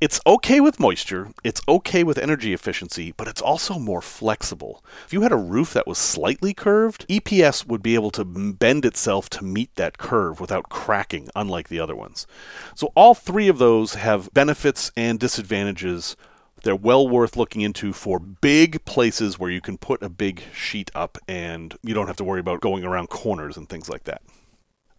it's 0.02 0.20
okay 0.26 0.60
with 0.60 0.80
moisture, 0.80 1.30
it's 1.44 1.62
okay 1.68 2.04
with 2.04 2.18
energy 2.18 2.54
efficiency, 2.54 3.14
but 3.16 3.28
it's 3.28 3.42
also 3.42 3.78
more 3.78 4.02
flexible. 4.02 4.84
If 5.06 5.14
you 5.14 5.22
had 5.22 5.32
a 5.32 5.38
roof 5.38 5.74
that 5.74 5.86
was 5.86 6.00
slightly 6.00 6.56
curved, 6.56 7.08
EPS 7.08 7.68
would 7.68 7.84
be 7.84 7.94
able 7.94 8.10
to 8.12 8.26
bend 8.26 8.84
itself 8.84 9.30
to 9.30 9.44
meet 9.44 9.76
that 9.76 10.00
curve 10.00 10.40
without 10.40 10.70
cracking, 10.70 11.30
unlike 11.36 11.70
the 11.70 11.80
other 11.80 11.96
ones. 11.96 12.26
So, 12.74 12.92
all 12.96 13.14
three 13.14 13.48
of 13.48 13.60
those 13.60 13.94
have 13.94 14.34
benefits 14.34 14.92
and 14.98 15.20
disadvantages. 15.20 16.16
They're 16.64 16.76
well 16.76 17.08
worth 17.08 17.38
looking 17.38 17.62
into 17.62 17.94
for 17.94 18.18
big 18.20 18.84
places 18.86 19.38
where 19.38 19.52
you 19.52 19.62
can 19.62 19.78
put 19.78 20.02
a 20.02 20.10
big 20.10 20.42
sheet 20.52 20.90
up 20.96 21.20
and 21.28 21.76
you 21.84 21.94
don't 21.94 22.08
have 22.08 22.18
to 22.18 22.24
worry 22.24 22.40
about 22.40 22.62
going 22.62 22.84
around 22.84 23.10
corners 23.10 23.56
and 23.56 23.70
things 23.70 23.88
like 23.88 24.06
that. 24.06 24.24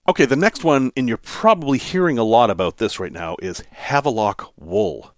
Okay, 0.09 0.25
the 0.25 0.35
next 0.35 0.65
one, 0.65 0.91
and 0.97 1.07
you're 1.07 1.17
probably 1.17 1.79
hearing 1.79 2.19
a 2.19 2.25
lot 2.25 2.51
about 2.51 2.79
this 2.79 2.99
right 2.99 3.13
now, 3.13 3.37
is 3.41 3.63
Havelock 3.71 4.53
wool. 4.59 5.15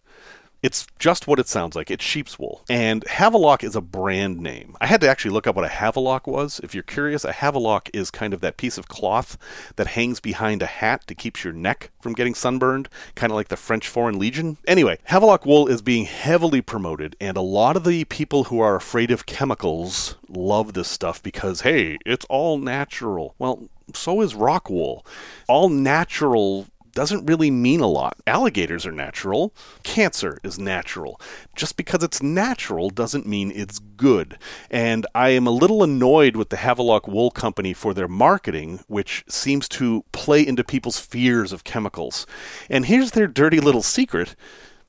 It's 0.63 0.87
just 0.99 1.27
what 1.27 1.39
it 1.39 1.49
sounds 1.49 1.75
like. 1.75 1.91
It's 1.91 2.05
sheep's 2.05 2.39
wool. 2.39 2.65
And 2.69 3.03
Havelock 3.05 3.65
is 3.65 3.75
a 3.75 3.81
brand 3.81 4.41
name. 4.41 4.77
I 4.83 4.87
had 4.87 5.01
to 5.01 5.09
actually 5.09 5.31
look 5.31 5.47
up 5.47 5.57
what 5.57 5.65
a 5.65 5.69
Havelock 5.69 6.27
was. 6.27 6.61
If 6.63 6.75
you're 6.75 6.83
curious, 6.83 7.25
a 7.25 7.33
Havelock 7.33 7.89
is 7.95 8.11
kind 8.11 8.35
of 8.35 8.43
that 8.43 8.59
piece 8.59 8.77
of 8.77 8.89
cloth 8.89 9.39
that 9.77 9.87
hangs 9.87 10.21
behind 10.21 10.61
a 10.61 10.67
hat 10.67 11.07
to 11.07 11.15
keep 11.15 11.43
your 11.43 11.55
neck 11.55 11.91
from 12.03 12.13
getting 12.13 12.35
sunburned, 12.35 12.91
kind 13.15 13.33
of 13.33 13.37
like 13.37 13.49
the 13.49 13.57
French 13.57 13.89
Foreign 13.89 14.19
Legion. 14.19 14.59
Anyway, 14.67 14.99
Havelock 15.05 15.47
wool 15.47 15.67
is 15.67 15.81
being 15.81 16.05
heavily 16.05 16.61
promoted, 16.61 17.17
and 17.19 17.39
a 17.39 17.43
lot 17.43 17.77
of 17.77 17.85
the 17.85 18.05
people 18.05 18.45
who 18.45 18.61
are 18.61 18.77
afraid 18.77 19.11
of 19.11 19.25
chemicals 19.25 20.17
love 20.29 20.75
this 20.75 20.89
stuff 20.89 21.23
because, 21.23 21.63
hey, 21.63 21.97
it's 22.05 22.27
all 22.29 22.59
natural. 22.59 23.35
Well, 23.39 23.71
so 23.93 24.21
is 24.21 24.35
rock 24.35 24.71
wool. 24.71 25.05
All 25.49 25.69
natural 25.69 26.67
doesn't 26.95 27.27
really 27.27 27.51
mean 27.51 27.81
a 27.81 27.87
lot. 27.87 28.17
Alligators 28.27 28.87
are 28.87 28.93
natural. 28.93 29.53
Cancer 29.83 30.39
is 30.43 30.59
natural. 30.59 31.21
Just 31.57 31.77
because 31.77 32.03
it's 32.03 32.23
natural 32.23 32.89
doesn't 32.89 33.27
mean 33.27 33.53
it's 33.55 33.79
good. 33.79 34.39
And 34.71 35.07
I 35.15 35.31
am 35.31 35.47
a 35.47 35.51
little 35.51 35.83
annoyed 35.83 36.37
with 36.37 36.51
the 36.51 36.57
Havelock 36.57 37.07
Wool 37.09 37.31
Company 37.31 37.73
for 37.73 37.93
their 37.93 38.09
marketing, 38.09 38.81
which 38.87 39.25
seems 39.29 39.69
to 39.71 40.05
play 40.13 40.47
into 40.47 40.65
people's 40.65 40.99
fears 40.99 41.53
of 41.53 41.65
chemicals. 41.65 42.27
And 42.71 42.87
here's 42.87 43.11
their 43.11 43.27
dirty 43.27 43.61
little 43.61 43.83
secret 43.83 44.37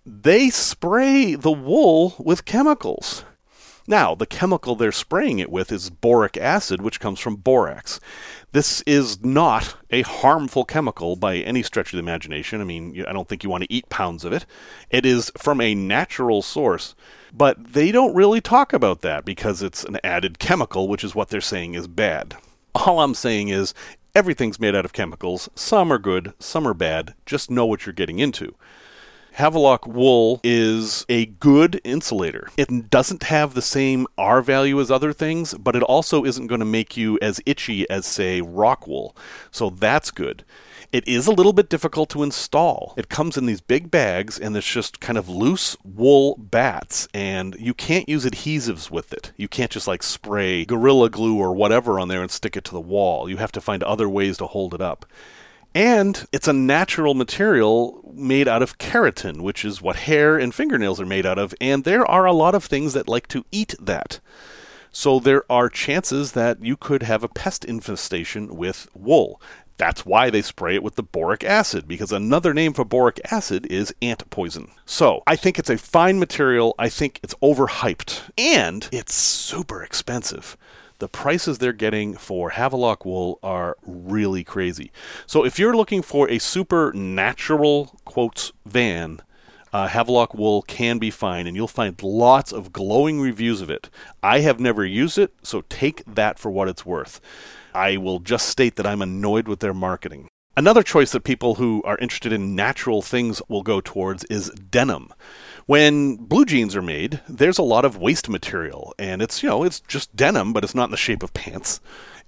they 0.08 0.52
spray 0.52 1.34
the 1.34 1.52
wool 1.52 2.14
with 2.20 2.46
chemicals. 2.46 3.25
Now, 3.88 4.15
the 4.15 4.25
chemical 4.25 4.75
they're 4.75 4.92
spraying 4.92 5.39
it 5.39 5.51
with 5.51 5.72
is 5.72 5.89
boric 5.89 6.38
acid, 6.38 6.82
which 6.82 7.00
comes 7.00 7.20
from 7.20 7.36
borax. 7.36 8.00
This 8.51 8.82
is 8.82 9.24
not 9.24 9.75
a 9.92 10.01
harmful 10.01 10.65
chemical 10.65 11.15
by 11.15 11.38
any 11.38 11.62
stretch 11.62 11.88
of 11.88 11.98
the 11.98 12.04
imagination. 12.04 12.62
I 12.62 12.63
mean, 12.63 13.04
I 13.08 13.13
don't 13.13 13.27
think 13.27 13.44
you 13.44 13.50
want 13.50 13.63
to 13.63 13.72
eat 13.72 13.89
pounds 13.89 14.25
of 14.25 14.34
it. 14.34 14.46
It 14.89 15.06
is 15.06 15.32
from 15.38 15.62
a 15.62 15.75
natural 15.75 16.42
source, 16.42 16.96
but 17.32 17.74
they 17.74 17.92
don't 17.92 18.15
really 18.15 18.42
talk 18.42 18.74
about 18.74 19.01
that 19.01 19.24
because 19.24 19.62
it's 19.62 19.84
an 19.84 20.00
added 20.04 20.39
chemical, 20.39 20.88
which 20.88 21.04
is 21.04 21.13
what 21.13 21.30
they're 21.30 21.42
saying 21.42 21.75
is 21.75 21.88
bad. 21.88 22.38
All 22.74 23.01
I'm 23.01 23.13
saying 23.13 23.50
is 23.50 23.74
everything's 24.15 24.60
made 24.60 24.74
out 24.74 24.86
of 24.86 24.94
chemicals. 24.94 25.48
Some 25.54 25.92
are 25.92 26.00
good, 26.00 26.34
some 26.39 26.68
are 26.68 26.74
bad. 26.74 27.13
Just 27.25 27.51
know 27.51 27.65
what 27.65 27.86
you're 27.86 27.94
getting 27.94 28.20
into. 28.20 28.56
Havelock 29.36 29.86
wool 29.86 30.39
is 30.46 31.06
a 31.10 31.25
good 31.25 31.82
insulator. 31.84 32.48
It 32.56 32.89
doesn't 32.89 33.24
have 33.24 33.54
the 33.54 33.62
same 33.62 34.08
R 34.18 34.42
value 34.42 34.80
as 34.80 34.89
other 34.89 35.12
things, 35.12 35.54
but 35.56 35.75
it 35.75 35.84
also 35.84 36.24
isn't 36.24 36.48
going 36.48 36.60
to 36.60 36.65
make 36.65 36.96
you 36.96 37.20
as 37.22 37.42
itchy 37.46 37.89
as, 37.89 38.06
say, 38.06 38.39
rock 38.39 38.88
wool. 38.88 39.13
So 39.51 39.70
that's 39.70 40.10
good. 40.10 40.46
It 40.94 41.06
is 41.06 41.27
a 41.27 41.34
little 41.34 41.51
bit 41.51 41.68
difficult 41.68 42.10
to 42.12 42.24
install. 42.24 42.94
It 42.96 43.10
comes 43.10 43.36
in 43.36 43.46
these 43.46 43.60
big 43.60 43.92
bags 43.92 44.39
and 44.39 44.56
it's 44.56 44.72
just 44.72 45.01
kind 45.01 45.18
of 45.18 45.27
loose 45.27 45.75
wool 45.84 46.38
bats, 46.38 47.10
and 47.13 47.58
you 47.60 47.74
can't 47.74 48.08
use 48.08 48.24
adhesives 48.24 48.89
with 48.89 49.12
it. 49.12 49.34
You 49.36 49.50
can't 49.50 49.72
just 49.72 49.86
like 49.86 50.01
spray 50.01 50.63
Gorilla 50.63 51.10
Glue 51.10 51.38
or 51.38 51.54
whatever 51.54 52.00
on 52.00 52.08
there 52.08 52.22
and 52.22 52.32
stick 52.32 52.56
it 52.56 52.63
to 52.63 52.72
the 52.72 52.80
wall. 52.80 53.30
You 53.30 53.36
have 53.36 53.51
to 53.51 53.60
find 53.60 53.84
other 53.84 54.08
ways 54.08 54.38
to 54.38 54.48
hold 54.48 54.74
it 54.74 54.80
up. 54.80 55.06
And 55.75 56.25
it's 56.32 56.48
a 56.48 56.53
natural 56.53 57.15
material 57.15 58.01
made 58.15 58.48
out 58.48 58.63
of 58.63 58.77
keratin, 58.77 59.41
which 59.41 59.65
is 59.65 59.82
what 59.82 59.98
hair 59.98 60.38
and 60.38 60.55
fingernails 60.55 61.01
are 61.01 61.05
made 61.05 61.25
out 61.25 61.38
of. 61.38 61.53
And 61.60 61.84
there 61.84 62.05
are 62.05 62.25
a 62.25 62.32
lot 62.32 62.55
of 62.55 62.63
things 62.63 62.94
that 62.94 63.10
like 63.10 63.27
to 63.27 63.44
eat 63.51 63.75
that. 63.82 64.22
So 64.89 65.20
there 65.20 65.44
are 65.51 65.67
chances 65.67 66.32
that 66.32 66.63
you 66.63 66.77
could 66.77 67.03
have 67.03 67.25
a 67.25 67.27
pest 67.27 67.65
infestation 67.65 68.55
with 68.55 68.88
wool. 68.94 69.41
That's 69.75 70.05
why 70.05 70.29
they 70.29 70.41
spray 70.41 70.75
it 70.75 70.84
with 70.84 70.96
the 70.96 71.03
boric 71.03 71.44
acid, 71.44 71.86
because 71.86 72.13
another 72.13 72.53
name 72.53 72.72
for 72.72 72.86
boric 72.86 73.20
acid 73.29 73.65
is 73.65 73.94
ant 74.01 74.29
poison. 74.29 74.72
So 74.86 75.24
I 75.27 75.36
think 75.36 75.60
it's 75.60 75.70
a 75.70 75.77
fine 75.77 76.17
material. 76.17 76.74
I 76.79 76.88
think 76.88 77.20
it's 77.22 77.36
overhyped. 77.44 78.22
And 78.38 78.88
it's 78.94 79.13
super 79.13 79.84
expensive 79.84 80.55
the 81.05 81.09
prices 81.09 81.59
they're 81.59 81.71
getting 81.71 82.15
for 82.15 82.50
Havelock 82.50 83.05
wool 83.05 83.38
are 83.43 83.77
really 83.85 84.43
crazy. 84.43 84.91
So 85.27 85.45
if 85.45 85.59
you're 85.59 85.75
looking 85.75 86.01
for 86.01 86.27
a 86.31 86.39
super 86.39 86.91
natural 86.93 87.95
quotes 88.05 88.51
van, 88.65 89.21
uh, 89.71 89.88
Havelock 89.88 90.33
wool 90.33 90.63
can 90.63 90.97
be 90.97 91.12
fine, 91.12 91.45
and 91.45 91.55
you'll 91.55 91.67
find 91.67 92.01
lots 92.01 92.51
of 92.51 92.74
glowing 92.74 93.21
reviews 93.21 93.62
of 93.62 93.69
it. 93.69 93.91
I 94.24 94.39
have 94.39 94.59
never 94.59 94.83
used 94.83 95.19
it, 95.19 95.31
so 95.43 95.62
take 95.69 96.01
that 96.07 96.39
for 96.39 96.50
what 96.50 96.67
it's 96.67 96.88
worth. 96.88 97.21
I 97.75 97.97
will 97.97 98.17
just 98.17 98.50
state 98.50 98.75
that 98.77 98.88
I'm 98.88 99.03
annoyed 99.03 99.47
with 99.47 99.59
their 99.59 99.75
marketing. 99.75 100.27
Another 100.57 100.81
choice 100.81 101.12
that 101.12 101.24
people 101.24 101.55
who 101.55 101.83
are 101.83 102.00
interested 102.00 102.33
in 102.33 102.55
natural 102.55 103.03
things 103.03 103.43
will 103.47 103.62
go 103.62 103.79
towards 103.79 104.24
is 104.24 104.50
denim. 104.50 105.13
When 105.65 106.17
blue 106.17 106.45
jeans 106.45 106.75
are 106.75 106.81
made, 106.81 107.22
there's 107.27 107.57
a 107.57 107.63
lot 107.63 107.86
of 107.86 107.98
waste 107.98 108.29
material, 108.29 108.93
and 109.00 109.22
it's, 109.22 109.41
you 109.41 109.50
know, 109.50 109.63
it's 109.63 109.79
just 109.79 110.15
denim, 110.15 110.53
but 110.53 110.63
it's 110.63 110.75
not 110.75 110.86
in 110.86 110.91
the 110.91 110.98
shape 110.98 111.24
of 111.24 111.34
pants 111.34 111.79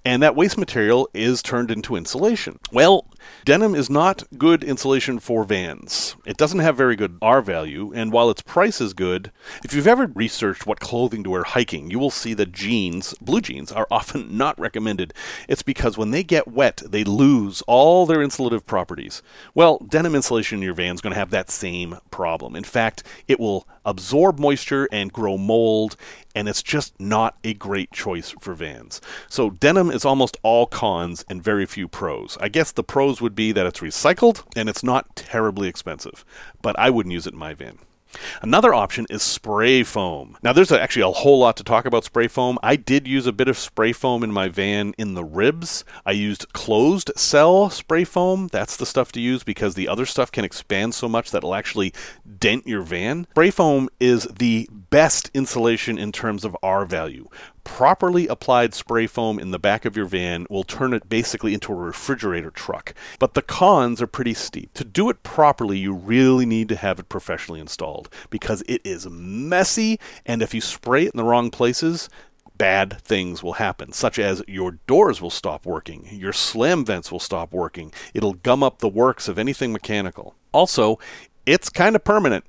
and 0.04 0.22
that 0.22 0.36
waste 0.36 0.58
material 0.58 1.08
is 1.12 1.42
turned 1.42 1.70
into 1.70 1.96
insulation. 1.96 2.58
Well, 2.72 3.06
denim 3.44 3.74
is 3.74 3.90
not 3.90 4.24
good 4.36 4.62
insulation 4.62 5.18
for 5.18 5.44
vans. 5.44 6.16
It 6.26 6.36
doesn't 6.36 6.58
have 6.60 6.76
very 6.76 6.96
good 6.96 7.18
R 7.22 7.42
value, 7.42 7.92
and 7.94 8.12
while 8.12 8.30
its 8.30 8.42
price 8.42 8.80
is 8.80 8.94
good, 8.94 9.32
if 9.64 9.74
you've 9.74 9.86
ever 9.86 10.06
researched 10.06 10.66
what 10.66 10.80
clothing 10.80 11.24
to 11.24 11.30
wear 11.30 11.44
hiking, 11.44 11.90
you 11.90 11.98
will 11.98 12.10
see 12.10 12.34
that 12.34 12.52
jeans, 12.52 13.14
blue 13.20 13.40
jeans, 13.40 13.72
are 13.72 13.86
often 13.90 14.36
not 14.36 14.58
recommended. 14.58 15.14
It's 15.48 15.62
because 15.62 15.96
when 15.98 16.10
they 16.10 16.22
get 16.22 16.48
wet, 16.48 16.82
they 16.86 17.04
lose 17.04 17.62
all 17.62 18.06
their 18.06 18.18
insulative 18.18 18.66
properties. 18.66 19.22
Well, 19.54 19.78
denim 19.78 20.14
insulation 20.14 20.58
in 20.58 20.62
your 20.62 20.74
van 20.74 20.94
is 20.94 21.00
going 21.00 21.12
to 21.12 21.18
have 21.18 21.30
that 21.30 21.50
same 21.50 21.98
problem. 22.10 22.56
In 22.56 22.64
fact, 22.64 23.02
it 23.26 23.40
will 23.40 23.66
absorb 23.84 24.38
moisture 24.38 24.88
and 24.92 25.12
grow 25.12 25.38
mold, 25.38 25.96
and 26.34 26.48
it's 26.48 26.62
just 26.62 26.98
not 27.00 27.36
a 27.42 27.54
great 27.54 27.90
choice 27.90 28.34
for 28.38 28.54
vans. 28.54 29.00
So 29.28 29.50
denim 29.50 29.90
is 29.90 30.04
almost 30.04 30.36
all 30.42 30.66
cons 30.66 31.24
and 31.28 31.42
very 31.42 31.66
few 31.66 31.88
pros. 31.88 32.36
I 32.40 32.48
guess 32.48 32.70
the 32.70 32.84
would 33.20 33.34
be 33.34 33.52
that 33.52 33.66
it's 33.66 33.80
recycled 33.80 34.44
and 34.56 34.68
it's 34.68 34.82
not 34.82 35.16
terribly 35.16 35.68
expensive, 35.68 36.24
but 36.62 36.78
I 36.78 36.90
wouldn't 36.90 37.12
use 37.12 37.26
it 37.26 37.32
in 37.32 37.38
my 37.38 37.54
van. 37.54 37.78
Another 38.40 38.72
option 38.72 39.06
is 39.10 39.22
spray 39.22 39.82
foam. 39.82 40.36
Now, 40.42 40.52
there's 40.52 40.72
actually 40.72 41.02
a 41.02 41.10
whole 41.10 41.40
lot 41.40 41.56
to 41.58 41.64
talk 41.64 41.84
about 41.84 42.04
spray 42.04 42.28
foam. 42.28 42.58
I 42.62 42.76
did 42.76 43.06
use 43.06 43.26
a 43.26 43.32
bit 43.32 43.48
of 43.48 43.58
spray 43.58 43.92
foam 43.92 44.22
in 44.22 44.32
my 44.32 44.48
van 44.48 44.94
in 44.96 45.14
the 45.14 45.24
ribs. 45.24 45.84
I 46.06 46.12
used 46.12 46.52
closed 46.52 47.10
cell 47.16 47.70
spray 47.70 48.04
foam. 48.04 48.48
That's 48.50 48.76
the 48.76 48.86
stuff 48.86 49.12
to 49.12 49.20
use 49.20 49.44
because 49.44 49.74
the 49.74 49.88
other 49.88 50.06
stuff 50.06 50.32
can 50.32 50.44
expand 50.44 50.94
so 50.94 51.08
much 51.08 51.30
that 51.30 51.38
it'll 51.38 51.54
actually 51.54 51.92
dent 52.38 52.66
your 52.66 52.82
van. 52.82 53.26
Spray 53.32 53.50
foam 53.50 53.88
is 54.00 54.24
the 54.24 54.68
best 54.90 55.30
insulation 55.34 55.98
in 55.98 56.12
terms 56.12 56.44
of 56.44 56.56
R 56.62 56.84
value 56.84 57.28
properly 57.68 58.26
applied 58.26 58.72
spray 58.72 59.06
foam 59.06 59.38
in 59.38 59.50
the 59.50 59.58
back 59.58 59.84
of 59.84 59.94
your 59.94 60.06
van 60.06 60.46
will 60.48 60.64
turn 60.64 60.94
it 60.94 61.08
basically 61.08 61.52
into 61.52 61.70
a 61.70 61.76
refrigerator 61.76 62.50
truck. 62.50 62.94
But 63.18 63.34
the 63.34 63.42
cons 63.42 64.00
are 64.00 64.06
pretty 64.06 64.32
steep. 64.32 64.72
To 64.74 64.84
do 64.84 65.10
it 65.10 65.22
properly, 65.22 65.78
you 65.78 65.92
really 65.92 66.46
need 66.46 66.70
to 66.70 66.76
have 66.76 66.98
it 66.98 67.10
professionally 67.10 67.60
installed 67.60 68.08
because 68.30 68.62
it 68.66 68.80
is 68.84 69.06
messy, 69.08 70.00
and 70.24 70.40
if 70.40 70.54
you 70.54 70.62
spray 70.62 71.04
it 71.04 71.12
in 71.12 71.18
the 71.18 71.24
wrong 71.24 71.50
places, 71.50 72.08
bad 72.56 73.00
things 73.02 73.42
will 73.42 73.54
happen, 73.54 73.92
such 73.92 74.18
as 74.18 74.42
your 74.48 74.72
doors 74.86 75.20
will 75.20 75.30
stop 75.30 75.64
working, 75.64 76.08
your 76.10 76.32
slam 76.32 76.84
vents 76.84 77.12
will 77.12 77.20
stop 77.20 77.52
working, 77.52 77.92
it'll 78.14 78.32
gum 78.32 78.62
up 78.62 78.78
the 78.78 78.88
works 78.88 79.28
of 79.28 79.38
anything 79.38 79.72
mechanical. 79.72 80.34
Also, 80.52 80.98
it's 81.46 81.68
kind 81.68 81.94
of 81.94 82.02
permanent. 82.02 82.44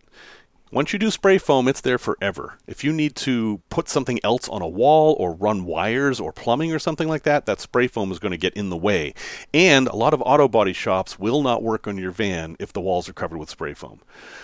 Once 0.71 0.93
you 0.93 0.99
do 0.99 1.09
spray 1.09 1.39
foam, 1.39 1.67
it's 1.67 1.81
there 1.81 1.97
forever. 1.97 2.59
If 2.67 2.83
you 2.83 2.93
need 2.93 3.15
to 3.17 3.59
put 3.71 3.89
something 3.89 4.19
else 4.23 4.47
on 4.49 4.61
a 4.61 4.67
wall 4.67 5.15
or 5.17 5.33
run 5.33 5.65
wires 5.65 6.19
or 6.19 6.31
plumbing 6.31 6.71
or 6.71 6.77
something 6.77 7.07
like 7.07 7.23
that, 7.23 7.47
that 7.47 7.59
spray 7.59 7.87
foam 7.87 8.11
is 8.11 8.19
going 8.19 8.33
to 8.33 8.37
get 8.37 8.53
in 8.53 8.69
the 8.69 8.77
way. 8.77 9.15
And 9.51 9.87
a 9.87 9.95
lot 9.95 10.13
of 10.13 10.21
auto 10.23 10.47
body 10.47 10.73
shops 10.73 11.17
will 11.17 11.41
not 11.41 11.63
work 11.63 11.87
on 11.87 11.97
your 11.97 12.11
van 12.11 12.55
if 12.59 12.71
the 12.71 12.81
walls 12.81 13.09
are 13.09 13.13
covered 13.13 13.39
with 13.39 13.49
spray 13.49 13.73
foam. 13.73 14.01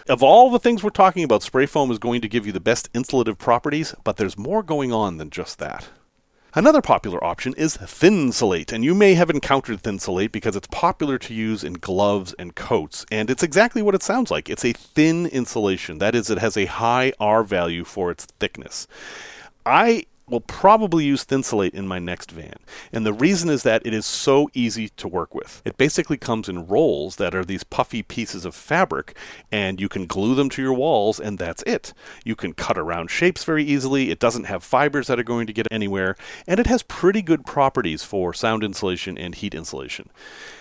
Of 0.09 0.23
all 0.23 0.49
the 0.49 0.57
things 0.57 0.83
we're 0.83 0.89
talking 0.89 1.23
about, 1.23 1.43
spray 1.43 1.67
foam 1.67 1.91
is 1.91 1.99
going 1.99 2.21
to 2.21 2.27
give 2.27 2.47
you 2.47 2.51
the 2.51 2.59
best 2.59 2.91
insulative 2.93 3.37
properties, 3.37 3.93
but 4.03 4.17
there's 4.17 4.35
more 4.35 4.63
going 4.63 4.91
on 4.91 5.17
than 5.17 5.29
just 5.29 5.59
that. 5.59 5.89
Another 6.57 6.81
popular 6.81 7.21
option 7.21 7.53
is 7.57 7.75
Thinsulate, 7.75 8.71
and 8.71 8.81
you 8.85 8.95
may 8.95 9.15
have 9.15 9.29
encountered 9.29 9.81
Thinsulate 9.81 10.31
because 10.31 10.55
it's 10.55 10.67
popular 10.67 11.17
to 11.17 11.33
use 11.33 11.65
in 11.65 11.73
gloves 11.73 12.33
and 12.39 12.55
coats, 12.55 13.05
and 13.11 13.29
it's 13.29 13.43
exactly 13.43 13.81
what 13.81 13.93
it 13.93 14.01
sounds 14.01 14.31
like. 14.31 14.49
It's 14.49 14.63
a 14.63 14.71
thin 14.71 15.25
insulation. 15.25 15.97
That 15.97 16.15
is, 16.15 16.29
it 16.29 16.37
has 16.37 16.55
a 16.55 16.67
high 16.67 17.11
R 17.19 17.43
value 17.43 17.83
for 17.83 18.09
its 18.09 18.23
thickness. 18.39 18.87
I 19.65 20.05
will 20.27 20.41
probably 20.41 21.05
use 21.05 21.23
Thinsulate 21.23 21.73
in 21.73 21.87
my 21.87 21.99
next 21.99 22.31
van. 22.31 22.55
And 22.91 23.05
the 23.05 23.13
reason 23.13 23.49
is 23.49 23.63
that 23.63 23.85
it 23.85 23.93
is 23.93 24.05
so 24.05 24.49
easy 24.53 24.89
to 24.89 25.07
work 25.07 25.35
with. 25.35 25.61
It 25.65 25.77
basically 25.77 26.17
comes 26.17 26.49
in 26.49 26.67
rolls 26.67 27.17
that 27.17 27.35
are 27.35 27.45
these 27.45 27.63
puffy 27.63 28.01
pieces 28.01 28.43
of 28.45 28.55
fabric, 28.55 29.15
and 29.51 29.79
you 29.79 29.87
can 29.87 30.07
glue 30.07 30.33
them 30.33 30.49
to 30.49 30.61
your 30.61 30.73
walls, 30.73 31.19
and 31.19 31.37
that's 31.37 31.61
it. 31.63 31.93
You 32.23 32.35
can 32.35 32.53
cut 32.53 32.77
around 32.77 33.11
shapes 33.11 33.43
very 33.43 33.63
easily. 33.63 34.09
It 34.09 34.19
doesn't 34.19 34.45
have 34.45 34.63
fibers 34.63 35.07
that 35.07 35.19
are 35.19 35.23
going 35.23 35.47
to 35.47 35.53
get 35.53 35.67
anywhere, 35.69 36.15
and 36.47 36.59
it 36.59 36.67
has 36.67 36.81
pretty 36.83 37.21
good 37.21 37.45
properties 37.45 38.03
for 38.03 38.33
sound 38.33 38.63
insulation 38.63 39.17
and 39.17 39.35
heat 39.35 39.53
insulation. 39.53 40.09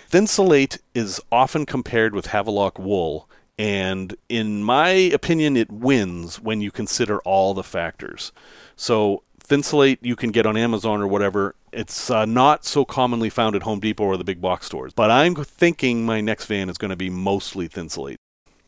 Thinsulate 0.09 0.77
is 0.93 1.19
often 1.31 1.65
compared 1.65 2.13
with 2.13 2.27
Havelock 2.27 2.77
wool 2.77 3.27
And 3.57 4.15
in 4.27 4.63
my 4.63 4.89
opinion, 4.89 5.55
it 5.55 5.71
wins 5.71 6.39
when 6.41 6.61
you 6.61 6.71
consider 6.71 7.19
all 7.19 7.53
the 7.53 7.63
factors. 7.63 8.31
So, 8.75 9.23
Thinsulate 9.45 9.99
you 10.01 10.15
can 10.15 10.31
get 10.31 10.45
on 10.45 10.57
Amazon 10.57 11.01
or 11.01 11.07
whatever. 11.07 11.55
It's 11.71 12.09
uh, 12.09 12.25
not 12.25 12.65
so 12.65 12.85
commonly 12.85 13.29
found 13.29 13.55
at 13.55 13.63
Home 13.63 13.79
Depot 13.79 14.03
or 14.03 14.17
the 14.17 14.23
big 14.23 14.41
box 14.41 14.65
stores. 14.65 14.93
But 14.93 15.11
I'm 15.11 15.35
thinking 15.35 16.05
my 16.05 16.21
next 16.21 16.45
van 16.45 16.69
is 16.69 16.77
going 16.77 16.89
to 16.89 16.95
be 16.95 17.09
mostly 17.09 17.67
Thinsulate. 17.67 18.17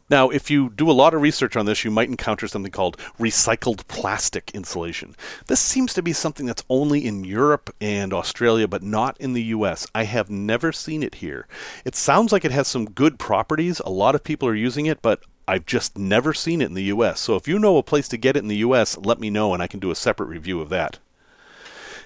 Now, 0.10 0.30
if 0.30 0.50
you 0.50 0.70
do 0.70 0.90
a 0.90 0.94
lot 0.94 1.14
of 1.14 1.22
research 1.22 1.58
on 1.58 1.66
this, 1.66 1.84
you 1.84 1.92
might 1.92 2.08
encounter 2.08 2.48
something 2.48 2.72
called 2.72 2.98
recycled 3.20 3.86
plastic 3.88 4.52
insulation. 4.54 5.16
This 5.48 5.60
seems 5.60 5.94
to 5.96 6.02
be 6.02 6.14
something 6.14 6.46
that's 6.46 6.64
only 6.70 7.06
in 7.06 7.26
Europe 7.26 7.76
and 7.82 8.14
Australia, 8.14 8.70
but 8.70 8.84
not 8.84 9.18
in 9.20 9.34
the 9.34 9.44
US. 9.44 9.86
I 9.94 10.06
have 10.06 10.30
never 10.30 10.72
seen 10.72 11.04
it 11.04 11.16
here. 11.16 11.46
It 11.84 11.96
sounds 11.96 12.32
like 12.32 12.46
it 12.46 12.52
has 12.52 12.70
some 12.70 12.86
good 12.86 13.20
properties. 13.20 13.82
A 13.82 13.90
lot 13.90 14.16
of 14.16 14.24
people 14.24 14.48
are 14.48 14.56
using 14.56 14.86
it, 14.86 15.02
but 15.02 15.22
I've 15.48 15.66
just 15.66 15.98
never 15.98 16.34
seen 16.34 16.62
it 16.62 16.66
in 16.66 16.74
the 16.74 16.84
US. 16.84 17.20
So 17.20 17.36
if 17.36 17.48
you 17.48 17.58
know 17.58 17.78
a 17.78 17.84
place 17.84 18.08
to 18.10 18.18
get 18.18 18.36
it 18.36 18.40
in 18.40 18.48
the 18.48 18.58
US, 18.58 18.98
let 18.98 19.20
me 19.20 19.30
know 19.30 19.54
and 19.54 19.64
I 19.64 19.68
can 19.68 19.80
do 19.80 19.92
a 19.92 19.96
separate 19.96 20.28
review 20.28 20.60
of 20.60 20.70
that. 20.70 21.00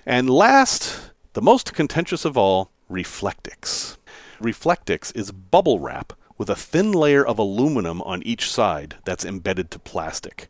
And 0.05 0.29
last, 0.29 1.11
the 1.33 1.41
most 1.41 1.73
contentious 1.73 2.25
of 2.25 2.37
all, 2.37 2.71
Reflectix. 2.89 3.97
Reflectix 4.41 5.15
is 5.15 5.31
bubble 5.31 5.79
wrap 5.79 6.13
with 6.37 6.49
a 6.49 6.55
thin 6.55 6.91
layer 6.91 7.25
of 7.25 7.37
aluminum 7.37 8.01
on 8.01 8.23
each 8.23 8.51
side 8.51 8.95
that's 9.05 9.25
embedded 9.25 9.69
to 9.71 9.79
plastic. 9.79 10.49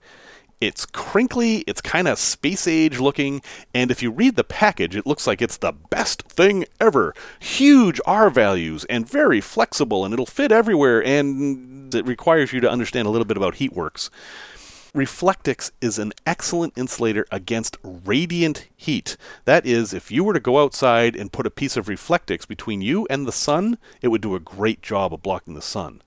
It's 0.61 0.85
crinkly, 0.85 1.63
it's 1.65 1.81
kind 1.81 2.07
of 2.07 2.19
space 2.19 2.67
age 2.67 2.99
looking, 2.99 3.41
and 3.73 3.89
if 3.89 4.03
you 4.03 4.11
read 4.11 4.35
the 4.35 4.43
package, 4.43 4.95
it 4.95 5.07
looks 5.07 5.25
like 5.25 5.41
it's 5.41 5.57
the 5.57 5.71
best 5.71 6.21
thing 6.21 6.65
ever. 6.79 7.15
Huge 7.39 7.99
R 8.05 8.29
values 8.29 8.85
and 8.85 9.09
very 9.09 9.41
flexible, 9.41 10.05
and 10.05 10.13
it'll 10.13 10.27
fit 10.27 10.51
everywhere, 10.51 11.03
and 11.03 11.93
it 11.95 12.05
requires 12.05 12.53
you 12.53 12.59
to 12.59 12.69
understand 12.69 13.07
a 13.07 13.09
little 13.09 13.25
bit 13.25 13.37
about 13.37 13.55
heatworks. 13.55 14.11
Reflectix 14.93 15.71
is 15.81 15.97
an 15.97 16.11
excellent 16.27 16.77
insulator 16.77 17.25
against 17.31 17.77
radiant 17.81 18.67
heat. 18.77 19.17
That 19.45 19.65
is, 19.65 19.95
if 19.95 20.11
you 20.11 20.23
were 20.23 20.33
to 20.33 20.39
go 20.39 20.61
outside 20.61 21.15
and 21.15 21.31
put 21.31 21.47
a 21.47 21.51
piece 21.51 21.75
of 21.75 21.87
Reflectix 21.87 22.47
between 22.47 22.81
you 22.81 23.07
and 23.09 23.25
the 23.25 23.31
sun, 23.31 23.79
it 24.01 24.09
would 24.09 24.21
do 24.21 24.35
a 24.35 24.39
great 24.39 24.83
job 24.83 25.11
of 25.11 25.23
blocking 25.23 25.55
the 25.55 25.61
sun. 25.61 26.03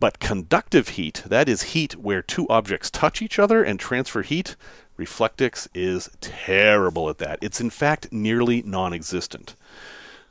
But 0.00 0.20
conductive 0.20 0.90
heat, 0.90 1.24
that 1.26 1.48
is 1.48 1.74
heat 1.74 1.96
where 1.96 2.22
two 2.22 2.48
objects 2.48 2.90
touch 2.90 3.20
each 3.20 3.38
other 3.38 3.62
and 3.64 3.80
transfer 3.80 4.22
heat, 4.22 4.54
Reflectix 4.98 5.68
is 5.74 6.10
terrible 6.20 7.08
at 7.08 7.18
that. 7.18 7.38
It's 7.40 7.60
in 7.60 7.70
fact 7.70 8.12
nearly 8.12 8.62
non 8.62 8.92
existent. 8.92 9.54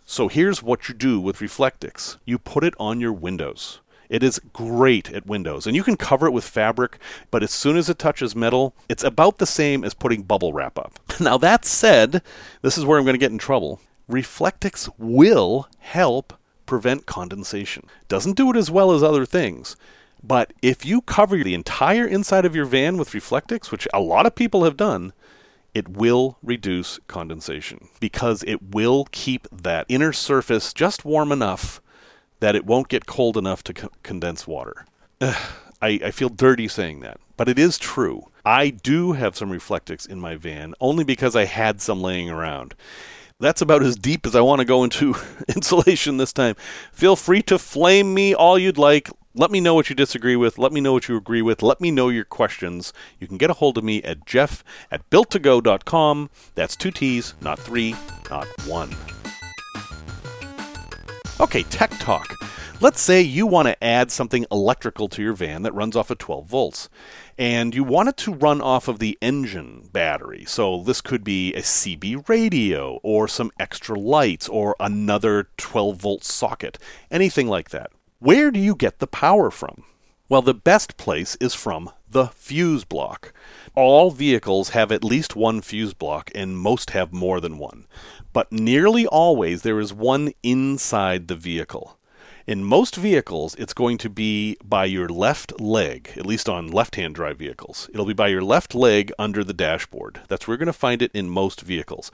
So 0.06 0.30
here's 0.30 0.64
what 0.64 0.88
you 0.88 0.96
do 0.96 1.20
with 1.20 1.40
Reflectix 1.40 2.18
you 2.26 2.38
put 2.38 2.64
it 2.64 2.74
on 2.80 3.02
your 3.02 3.14
windows. 3.14 3.80
It 4.10 4.24
is 4.24 4.40
great 4.54 5.12
at 5.12 5.28
windows, 5.28 5.68
and 5.68 5.76
you 5.76 5.84
can 5.84 5.98
cover 5.98 6.28
it 6.28 6.32
with 6.32 6.46
fabric, 6.46 6.98
but 7.30 7.44
as 7.44 7.52
soon 7.52 7.76
as 7.76 7.90
it 7.90 8.00
touches 8.00 8.38
metal, 8.38 8.74
it's 8.88 9.04
about 9.04 9.38
the 9.38 9.46
same 9.46 9.84
as 9.84 9.94
putting 9.94 10.24
bubble 10.24 10.54
wrap 10.54 10.80
up. 10.80 11.00
Now, 11.20 11.38
that 11.40 11.66
said, 11.66 12.22
this 12.62 12.78
is 12.78 12.86
where 12.86 12.98
I'm 12.98 13.04
going 13.04 13.16
to 13.16 13.20
get 13.20 13.32
in 13.32 13.38
trouble. 13.38 13.82
Reflectix 14.10 14.90
will 14.98 15.68
help 15.80 16.37
prevent 16.68 17.08
condensation. 17.08 17.88
Doesn't 18.08 18.38
do 18.38 18.52
it 18.52 18.56
as 18.56 18.70
well 18.70 18.92
as 18.92 19.02
other 19.02 19.26
things. 19.26 19.76
But 20.24 20.54
if 20.62 20.86
you 20.86 21.02
cover 21.02 21.44
the 21.44 21.54
entire 21.54 22.06
inside 22.06 22.46
of 22.46 22.56
your 22.56 22.66
van 22.66 22.98
with 22.98 23.12
Reflectix, 23.12 23.72
which 23.72 23.88
a 23.94 24.02
lot 24.02 24.26
of 24.26 24.36
people 24.36 24.64
have 24.64 24.78
done, 24.78 25.14
it 25.74 25.88
will 25.88 26.38
reduce 26.42 27.00
condensation 27.08 27.88
because 28.00 28.44
it 28.48 28.74
will 28.74 29.08
keep 29.12 29.48
that 29.52 29.86
inner 29.90 30.12
surface 30.12 30.74
just 30.74 31.06
warm 31.06 31.32
enough 31.32 31.82
that 32.40 32.56
it 32.56 32.66
won't 32.66 32.88
get 32.88 33.06
cold 33.06 33.38
enough 33.38 33.64
to 33.64 33.74
co- 33.74 33.90
condense 34.04 34.48
water. 34.48 34.86
I, 35.22 36.00
I 36.06 36.12
feel 36.12 36.30
dirty 36.30 36.68
saying 36.68 37.02
that, 37.02 37.20
but 37.36 37.48
it 37.48 37.60
is 37.60 37.78
true. 37.78 38.30
I 38.46 38.70
do 38.70 39.14
have 39.14 39.36
some 39.36 39.52
Reflectix 39.52 40.08
in 40.08 40.20
my 40.20 40.36
van 40.36 40.74
only 40.80 41.04
because 41.04 41.36
I 41.36 41.46
had 41.46 41.82
some 41.82 42.02
laying 42.02 42.30
around. 42.30 42.74
That's 43.40 43.62
about 43.62 43.84
as 43.84 43.96
deep 43.96 44.26
as 44.26 44.36
I 44.36 44.42
want 44.42 44.60
to 44.60 44.66
go 44.66 44.84
into 44.84 45.16
insulation 45.56 46.18
this 46.18 46.34
time. 46.34 46.56
Feel 46.92 47.16
free 47.16 47.44
to 47.44 47.60
flame 47.60 48.14
me 48.14 48.34
all 48.34 48.58
you'd 48.58 48.80
like. 48.80 49.12
Let 49.36 49.52
me 49.52 49.62
know 49.62 49.76
what 49.76 49.92
you 49.92 49.96
disagree 49.96 50.36
with. 50.36 50.58
Let 50.58 50.72
me 50.72 50.82
know 50.82 50.94
what 50.94 51.08
you 51.08 51.16
agree 51.16 51.44
with. 51.44 51.62
Let 51.62 51.80
me 51.80 51.92
know 51.92 52.10
your 52.10 52.26
questions. 52.26 52.94
You 53.20 53.28
can 53.28 53.38
get 53.38 53.52
a 53.52 53.54
hold 53.54 53.78
of 53.78 53.84
me 53.84 54.02
at 54.02 54.26
jeff 54.26 54.64
at 54.90 55.08
builttogo.com. 55.12 56.32
That's 56.56 56.76
two 56.76 56.90
T's, 56.90 57.36
not 57.40 57.60
three, 57.60 57.96
not 58.32 58.48
one. 58.66 58.96
Okay, 61.40 61.62
tech 61.64 61.92
talk. 62.00 62.34
Let's 62.82 63.02
say 63.02 63.22
you 63.22 63.46
want 63.46 63.68
to 63.68 63.84
add 63.84 64.10
something 64.12 64.46
electrical 64.52 65.08
to 65.10 65.22
your 65.22 65.34
van 65.34 65.62
that 65.62 65.74
runs 65.74 65.96
off 65.96 66.10
of 66.10 66.18
12 66.18 66.48
volts, 66.48 66.90
and 67.38 67.76
you 67.76 67.84
want 67.84 68.10
it 68.10 68.18
to 68.18 68.34
run 68.34 68.62
off 68.62 68.88
of 68.88 69.00
the 69.00 69.18
engine 69.22 69.90
battery. 69.92 70.46
So 70.46 70.84
this 70.84 71.02
could 71.02 71.24
be 71.24 71.54
a 71.54 71.62
CB 71.62 72.28
radio, 72.28 73.00
or 73.04 73.28
some 73.28 73.52
extra 73.60 73.98
lights, 73.98 74.50
or 74.50 74.76
another 74.80 75.50
12 75.58 75.98
volt 75.98 76.24
socket, 76.24 76.78
anything 77.12 77.48
like 77.48 77.70
that. 77.70 77.92
Where 78.20 78.52
do 78.52 78.60
you 78.60 78.76
get 78.76 79.00
the 79.00 79.08
power 79.08 79.52
from? 79.52 79.84
Well, 80.30 80.42
the 80.42 80.54
best 80.54 80.98
place 80.98 81.38
is 81.40 81.54
from 81.54 81.90
the 82.10 82.28
fuse 82.28 82.84
block. 82.84 83.32
All 83.76 84.12
vehicles 84.12 84.70
have 84.70 84.92
at 84.92 85.04
least 85.04 85.36
one 85.36 85.62
fuse 85.62 85.94
block, 85.94 86.32
and 86.34 86.58
most 86.58 86.90
have 86.92 87.14
more 87.14 87.40
than 87.40 87.58
one 87.58 87.86
but 88.38 88.52
nearly 88.52 89.08
always 89.08 89.64
there 89.64 89.80
is 89.80 89.92
one 89.92 90.32
inside 90.44 91.28
the 91.28 91.36
vehicle. 91.36 91.97
In 92.48 92.64
most 92.64 92.96
vehicles, 92.96 93.56
it's 93.56 93.74
going 93.74 93.98
to 93.98 94.10
be 94.10 94.56
by 94.64 94.86
your 94.86 95.10
left 95.10 95.60
leg, 95.60 96.14
at 96.16 96.26
least 96.26 96.48
on 96.48 96.72
left 96.72 96.96
hand 96.96 97.14
drive 97.14 97.40
vehicles. 97.40 97.90
It'll 97.94 98.06
be 98.06 98.14
by 98.14 98.30
your 98.30 98.42
left 98.42 98.74
leg 98.74 99.12
under 99.20 99.44
the 99.44 99.54
dashboard. 99.54 100.22
That's 100.30 100.48
where 100.48 100.54
you're 100.54 100.60
going 100.60 100.68
to 100.68 100.72
find 100.72 101.02
it 101.02 101.12
in 101.14 101.30
most 101.30 101.60
vehicles. 101.60 102.10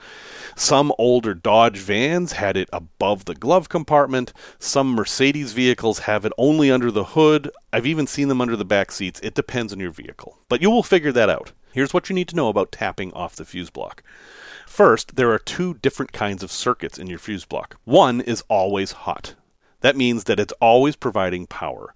Some 0.56 0.92
older 0.98 1.34
Dodge 1.34 1.78
vans 1.78 2.32
had 2.32 2.56
it 2.56 2.68
above 2.72 3.26
the 3.26 3.36
glove 3.36 3.68
compartment. 3.68 4.32
Some 4.58 4.96
Mercedes 4.96 5.52
vehicles 5.52 6.00
have 6.00 6.24
it 6.24 6.32
only 6.36 6.68
under 6.68 6.90
the 6.90 7.04
hood. 7.04 7.48
I've 7.72 7.86
even 7.86 8.08
seen 8.08 8.26
them 8.26 8.40
under 8.40 8.56
the 8.56 8.64
back 8.64 8.90
seats. 8.90 9.20
It 9.20 9.36
depends 9.36 9.72
on 9.72 9.78
your 9.78 9.92
vehicle. 9.92 10.38
But 10.48 10.60
you 10.60 10.68
will 10.68 10.82
figure 10.82 11.12
that 11.12 11.30
out. 11.30 11.52
Here's 11.72 11.94
what 11.94 12.08
you 12.08 12.14
need 12.14 12.26
to 12.30 12.36
know 12.36 12.48
about 12.48 12.72
tapping 12.72 13.12
off 13.12 13.36
the 13.36 13.44
fuse 13.44 13.70
block. 13.70 14.02
First, 14.66 15.14
there 15.14 15.30
are 15.30 15.38
two 15.38 15.74
different 15.74 16.10
kinds 16.10 16.42
of 16.42 16.50
circuits 16.50 16.98
in 16.98 17.06
your 17.06 17.20
fuse 17.20 17.44
block. 17.44 17.76
One 17.84 18.20
is 18.20 18.42
always 18.48 18.90
hot. 18.90 19.36
That 19.84 19.96
means 19.96 20.24
that 20.24 20.40
it's 20.40 20.54
always 20.62 20.96
providing 20.96 21.46
power. 21.46 21.92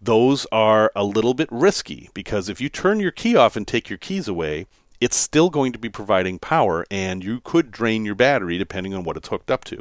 Those 0.00 0.46
are 0.50 0.90
a 0.96 1.04
little 1.04 1.34
bit 1.34 1.50
risky 1.52 2.08
because 2.14 2.48
if 2.48 2.58
you 2.58 2.70
turn 2.70 3.00
your 3.00 3.10
key 3.10 3.36
off 3.36 3.54
and 3.54 3.68
take 3.68 3.90
your 3.90 3.98
keys 3.98 4.28
away, 4.28 4.64
it's 4.98 5.14
still 5.14 5.50
going 5.50 5.72
to 5.72 5.78
be 5.78 5.90
providing 5.90 6.38
power 6.38 6.86
and 6.90 7.22
you 7.22 7.40
could 7.40 7.70
drain 7.70 8.06
your 8.06 8.14
battery 8.14 8.56
depending 8.56 8.94
on 8.94 9.04
what 9.04 9.18
it's 9.18 9.28
hooked 9.28 9.50
up 9.50 9.64
to. 9.64 9.78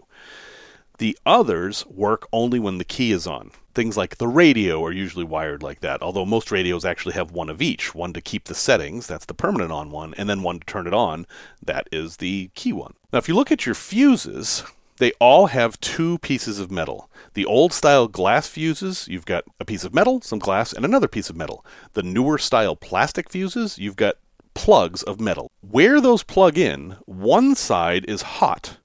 The 0.97 1.17
others 1.25 1.85
work 1.87 2.27
only 2.33 2.59
when 2.59 2.79
the 2.79 2.83
key 2.83 3.13
is 3.13 3.25
on. 3.25 3.51
Things 3.73 3.95
like 3.95 4.17
the 4.17 4.27
radio 4.27 4.83
are 4.83 4.91
usually 4.91 5.23
wired 5.23 5.63
like 5.63 5.79
that, 5.79 6.01
although 6.01 6.25
most 6.25 6.51
radios 6.51 6.83
actually 6.83 7.13
have 7.13 7.31
one 7.31 7.49
of 7.49 7.61
each 7.61 7.95
one 7.95 8.11
to 8.11 8.19
keep 8.19 8.43
the 8.43 8.55
settings, 8.55 9.07
that's 9.07 9.25
the 9.25 9.33
permanent 9.33 9.71
on 9.71 9.89
one, 9.89 10.13
and 10.17 10.27
then 10.29 10.43
one 10.43 10.59
to 10.59 10.65
turn 10.65 10.85
it 10.85 10.93
on, 10.93 11.25
that 11.63 11.87
is 11.93 12.17
the 12.17 12.49
key 12.55 12.73
one. 12.73 12.95
Now, 13.13 13.19
if 13.19 13.29
you 13.29 13.35
look 13.35 13.53
at 13.53 13.65
your 13.65 13.75
fuses, 13.75 14.65
they 14.97 15.11
all 15.19 15.47
have 15.47 15.79
two 15.79 16.17
pieces 16.19 16.59
of 16.59 16.71
metal. 16.71 17.09
The 17.33 17.45
old 17.45 17.73
style 17.73 18.07
glass 18.07 18.47
fuses, 18.47 19.07
you've 19.07 19.25
got 19.25 19.43
a 19.59 19.65
piece 19.65 19.83
of 19.83 19.93
metal, 19.93 20.21
some 20.21 20.39
glass, 20.39 20.73
and 20.73 20.83
another 20.83 21.07
piece 21.07 21.29
of 21.29 21.35
metal. 21.35 21.65
The 21.93 22.03
newer 22.03 22.37
style 22.37 22.75
plastic 22.75 23.29
fuses, 23.29 23.77
you've 23.77 23.95
got 23.95 24.15
plugs 24.53 25.03
of 25.03 25.19
metal. 25.19 25.51
Where 25.61 26.01
those 26.01 26.23
plug 26.23 26.57
in, 26.57 26.97
one 27.05 27.55
side 27.55 28.05
is 28.05 28.21
hot 28.23 28.77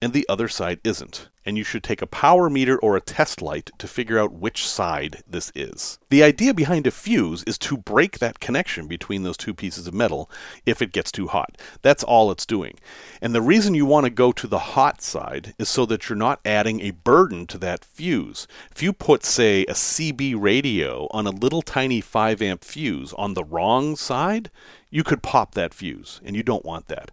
and 0.00 0.12
the 0.12 0.26
other 0.28 0.48
side 0.48 0.80
isn't 0.84 1.28
and 1.46 1.56
you 1.56 1.64
should 1.64 1.84
take 1.84 2.02
a 2.02 2.06
power 2.06 2.50
meter 2.50 2.76
or 2.78 2.96
a 2.96 3.00
test 3.00 3.40
light 3.40 3.70
to 3.78 3.86
figure 3.86 4.18
out 4.18 4.32
which 4.32 4.68
side 4.68 5.22
this 5.26 5.52
is. 5.54 5.98
The 6.10 6.24
idea 6.24 6.52
behind 6.52 6.86
a 6.86 6.90
fuse 6.90 7.44
is 7.44 7.56
to 7.58 7.76
break 7.76 8.18
that 8.18 8.40
connection 8.40 8.88
between 8.88 9.22
those 9.22 9.36
two 9.36 9.54
pieces 9.54 9.86
of 9.86 9.94
metal 9.94 10.28
if 10.66 10.82
it 10.82 10.92
gets 10.92 11.12
too 11.12 11.28
hot. 11.28 11.56
That's 11.82 12.02
all 12.02 12.30
it's 12.30 12.44
doing. 12.44 12.78
And 13.22 13.34
the 13.34 13.40
reason 13.40 13.74
you 13.74 13.86
want 13.86 14.04
to 14.04 14.10
go 14.10 14.32
to 14.32 14.46
the 14.46 14.58
hot 14.58 15.00
side 15.00 15.54
is 15.58 15.68
so 15.68 15.86
that 15.86 16.08
you're 16.08 16.16
not 16.16 16.40
adding 16.44 16.80
a 16.80 16.90
burden 16.90 17.46
to 17.46 17.58
that 17.58 17.84
fuse. 17.84 18.48
If 18.72 18.82
you 18.82 18.92
put, 18.92 19.24
say, 19.24 19.62
a 19.62 19.74
CB 19.74 20.34
radio 20.36 21.06
on 21.12 21.26
a 21.26 21.30
little 21.30 21.62
tiny 21.62 22.00
5 22.00 22.42
amp 22.42 22.64
fuse 22.64 23.12
on 23.12 23.34
the 23.34 23.44
wrong 23.44 23.94
side, 23.94 24.50
you 24.90 25.02
could 25.02 25.22
pop 25.22 25.54
that 25.54 25.74
fuse, 25.74 26.20
and 26.24 26.36
you 26.36 26.42
don't 26.42 26.64
want 26.64 26.86
that. 26.88 27.10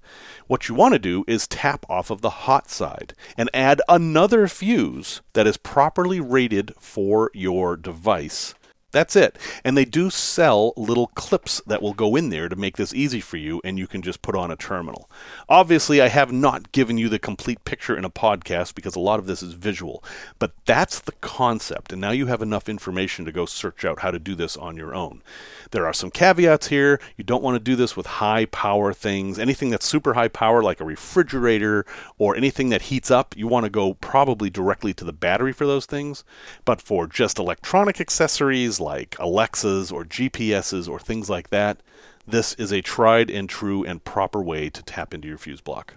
What 0.47 0.69
you 0.69 0.75
want 0.75 0.93
to 0.93 0.99
do 0.99 1.23
is 1.27 1.47
tap 1.47 1.85
off 1.89 2.09
of 2.09 2.21
the 2.21 2.29
hot 2.29 2.69
side 2.69 3.13
and 3.37 3.49
add 3.53 3.81
another 3.89 4.47
fuse 4.47 5.21
that 5.33 5.47
is 5.47 5.57
properly 5.57 6.19
rated 6.19 6.73
for 6.79 7.31
your 7.33 7.75
device 7.75 8.53
That's 8.93 9.15
it. 9.15 9.37
And 9.63 9.75
they 9.75 9.85
do 9.85 10.11
sell 10.11 10.71
little 10.77 11.07
clips 11.07 11.61
that 11.65 11.81
will 11.81 11.93
go 11.93 12.15
in 12.15 12.29
there 12.29 12.47
to 12.47 12.55
make 12.55 12.77
this 12.77 12.93
easy 12.93 13.19
for 13.19 13.37
you, 13.37 13.59
and 13.63 13.79
you 13.79 13.87
can 13.87 14.03
just 14.03 14.21
put 14.21 14.35
on 14.35 14.51
a 14.51 14.55
terminal. 14.55 15.09
Obviously, 15.49 15.99
I 15.99 16.09
have 16.09 16.31
not 16.31 16.71
given 16.71 16.99
you 16.99 17.09
the 17.09 17.17
complete 17.17 17.65
picture 17.65 17.97
in 17.97 18.05
a 18.05 18.09
podcast 18.11 18.75
because 18.75 18.95
a 18.95 18.99
lot 18.99 19.19
of 19.19 19.25
this 19.25 19.41
is 19.41 19.53
visual, 19.53 20.03
but 20.37 20.51
that's 20.65 20.99
the 20.99 21.11
concept. 21.13 21.91
And 21.91 21.99
now 21.99 22.11
you 22.11 22.27
have 22.27 22.43
enough 22.43 22.69
information 22.69 23.25
to 23.25 23.31
go 23.31 23.47
search 23.47 23.83
out 23.83 23.99
how 23.99 24.11
to 24.11 24.19
do 24.19 24.35
this 24.35 24.55
on 24.55 24.77
your 24.77 24.93
own. 24.93 25.23
There 25.71 25.87
are 25.87 25.93
some 25.93 26.11
caveats 26.11 26.67
here. 26.67 26.99
You 27.17 27.23
don't 27.23 27.41
want 27.41 27.55
to 27.55 27.59
do 27.59 27.75
this 27.75 27.97
with 27.97 28.05
high 28.05 28.45
power 28.45 28.93
things. 28.93 29.39
Anything 29.39 29.71
that's 29.71 29.87
super 29.87 30.13
high 30.13 30.27
power, 30.27 30.61
like 30.61 30.79
a 30.79 30.85
refrigerator 30.85 31.83
or 32.19 32.35
anything 32.35 32.69
that 32.69 32.83
heats 32.83 33.09
up, 33.09 33.35
you 33.35 33.47
want 33.47 33.63
to 33.63 33.71
go 33.71 33.95
probably 33.95 34.51
directly 34.51 34.93
to 34.93 35.03
the 35.03 35.11
battery 35.11 35.51
for 35.51 35.65
those 35.65 35.87
things. 35.87 36.23
But 36.63 36.79
for 36.79 37.07
just 37.07 37.39
electronic 37.39 37.99
accessories 37.99 38.79
like 38.83 39.15
Alexas 39.19 39.91
or 39.91 40.03
GPSs 40.03 40.89
or 40.89 40.99
things 40.99 41.29
like 41.29 41.49
that, 41.49 41.81
this 42.27 42.53
is 42.55 42.71
a 42.71 42.81
tried 42.81 43.29
and 43.29 43.49
true 43.49 43.83
and 43.83 44.03
proper 44.03 44.41
way 44.41 44.69
to 44.69 44.83
tap 44.83 45.13
into 45.13 45.27
your 45.27 45.37
fuse 45.37 45.61
block. 45.61 45.95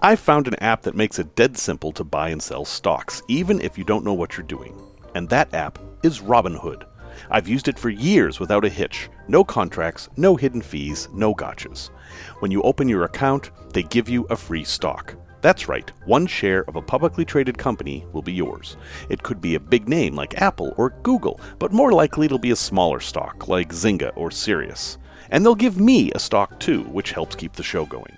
I've 0.00 0.20
found 0.20 0.48
an 0.48 0.56
app 0.56 0.82
that 0.82 0.96
makes 0.96 1.18
it 1.18 1.36
dead 1.36 1.56
simple 1.56 1.92
to 1.92 2.02
buy 2.02 2.30
and 2.30 2.42
sell 2.42 2.64
stocks, 2.64 3.22
even 3.28 3.60
if 3.60 3.78
you 3.78 3.84
don't 3.84 4.04
know 4.04 4.14
what 4.14 4.36
you're 4.36 4.46
doing. 4.46 4.76
And 5.14 5.28
that 5.28 5.54
app 5.54 5.78
is 6.02 6.20
Robinhood. 6.20 6.84
I've 7.30 7.48
used 7.48 7.68
it 7.68 7.78
for 7.78 7.90
years 7.90 8.40
without 8.40 8.64
a 8.64 8.68
hitch. 8.68 9.08
No 9.28 9.44
contracts, 9.44 10.08
no 10.16 10.34
hidden 10.34 10.60
fees, 10.60 11.08
no 11.12 11.32
gotchas. 11.32 11.90
When 12.40 12.50
you 12.50 12.60
open 12.62 12.88
your 12.88 13.04
account, 13.04 13.50
they 13.72 13.84
give 13.84 14.08
you 14.08 14.26
a 14.30 14.36
free 14.36 14.64
stock. 14.64 15.14
That's 15.44 15.68
right, 15.68 15.92
one 16.06 16.26
share 16.26 16.64
of 16.68 16.76
a 16.76 16.80
publicly 16.80 17.26
traded 17.26 17.58
company 17.58 18.06
will 18.14 18.22
be 18.22 18.32
yours. 18.32 18.78
It 19.10 19.22
could 19.22 19.42
be 19.42 19.56
a 19.56 19.60
big 19.60 19.90
name 19.90 20.14
like 20.14 20.40
Apple 20.40 20.72
or 20.78 20.94
Google, 21.02 21.38
but 21.58 21.70
more 21.70 21.92
likely 21.92 22.24
it'll 22.24 22.38
be 22.38 22.52
a 22.52 22.56
smaller 22.56 22.98
stock 22.98 23.46
like 23.46 23.68
Zynga 23.68 24.10
or 24.16 24.30
Sirius. 24.30 24.96
And 25.30 25.44
they'll 25.44 25.54
give 25.54 25.78
me 25.78 26.10
a 26.12 26.18
stock 26.18 26.58
too, 26.60 26.84
which 26.84 27.12
helps 27.12 27.36
keep 27.36 27.52
the 27.52 27.62
show 27.62 27.84
going. 27.84 28.16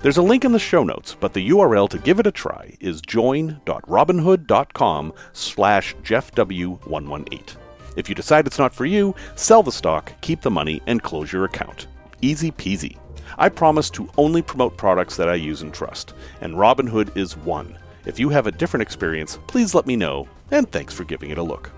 There's 0.00 0.16
a 0.16 0.22
link 0.22 0.44
in 0.44 0.50
the 0.50 0.58
show 0.58 0.82
notes, 0.82 1.16
but 1.20 1.32
the 1.32 1.48
URL 1.50 1.88
to 1.90 1.98
give 1.98 2.18
it 2.18 2.26
a 2.26 2.32
try 2.32 2.76
is 2.80 3.00
join.robinhood.com 3.02 5.12
slash 5.32 5.94
jeffw118. 6.02 7.56
If 7.96 8.08
you 8.08 8.16
decide 8.16 8.48
it's 8.48 8.58
not 8.58 8.74
for 8.74 8.84
you, 8.84 9.14
sell 9.36 9.62
the 9.62 9.70
stock, 9.70 10.12
keep 10.22 10.40
the 10.40 10.50
money, 10.50 10.82
and 10.88 11.00
close 11.00 11.32
your 11.32 11.44
account. 11.44 11.86
Easy 12.20 12.50
peasy. 12.50 12.98
I 13.38 13.48
promise 13.48 13.90
to 13.90 14.08
only 14.16 14.42
promote 14.42 14.76
products 14.76 15.16
that 15.16 15.28
I 15.28 15.34
use 15.34 15.62
and 15.62 15.72
trust, 15.72 16.14
and 16.40 16.54
Robinhood 16.54 17.16
is 17.16 17.36
one. 17.36 17.78
If 18.06 18.18
you 18.18 18.28
have 18.28 18.46
a 18.46 18.52
different 18.52 18.82
experience, 18.82 19.38
please 19.46 19.74
let 19.74 19.86
me 19.86 19.96
know, 19.96 20.28
and 20.50 20.70
thanks 20.70 20.94
for 20.94 21.04
giving 21.04 21.30
it 21.30 21.38
a 21.38 21.42
look. 21.42 21.70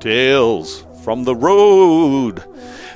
Tales 0.00 0.86
from 1.02 1.24
the 1.24 1.34
Road. 1.34 2.44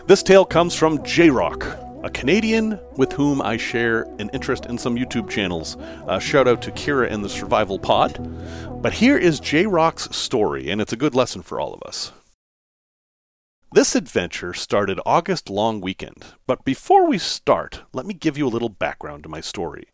This 0.07 0.22
tale 0.22 0.44
comes 0.44 0.74
from 0.74 1.02
J 1.04 1.31
Rock, 1.31 1.66
a 2.02 2.11
Canadian 2.11 2.78
with 2.96 3.12
whom 3.12 3.42
I 3.42 3.56
share 3.56 4.02
an 4.18 4.30
interest 4.32 4.66
in 4.66 4.78
some 4.78 4.96
YouTube 4.96 5.28
channels. 5.28 5.76
Uh, 6.06 6.18
shout 6.18 6.46
out 6.46 6.62
to 6.62 6.70
Kira 6.70 7.11
and 7.11 7.24
the 7.24 7.28
Survival 7.28 7.78
Pod. 7.78 8.82
But 8.82 8.92
here 8.92 9.18
is 9.18 9.40
J 9.40 9.66
Rock's 9.66 10.14
story, 10.16 10.70
and 10.70 10.80
it's 10.80 10.92
a 10.92 10.96
good 10.96 11.14
lesson 11.14 11.42
for 11.42 11.61
all 11.61 11.74
of 11.74 11.82
us. 11.82 12.12
This 13.72 13.94
adventure 13.94 14.54
started 14.54 15.00
August 15.04 15.50
long 15.50 15.80
weekend, 15.80 16.24
but 16.46 16.64
before 16.64 17.06
we 17.06 17.18
start, 17.18 17.82
let 17.92 18.06
me 18.06 18.14
give 18.14 18.38
you 18.38 18.46
a 18.46 18.48
little 18.48 18.70
background 18.70 19.24
to 19.24 19.28
my 19.28 19.40
story. 19.40 19.88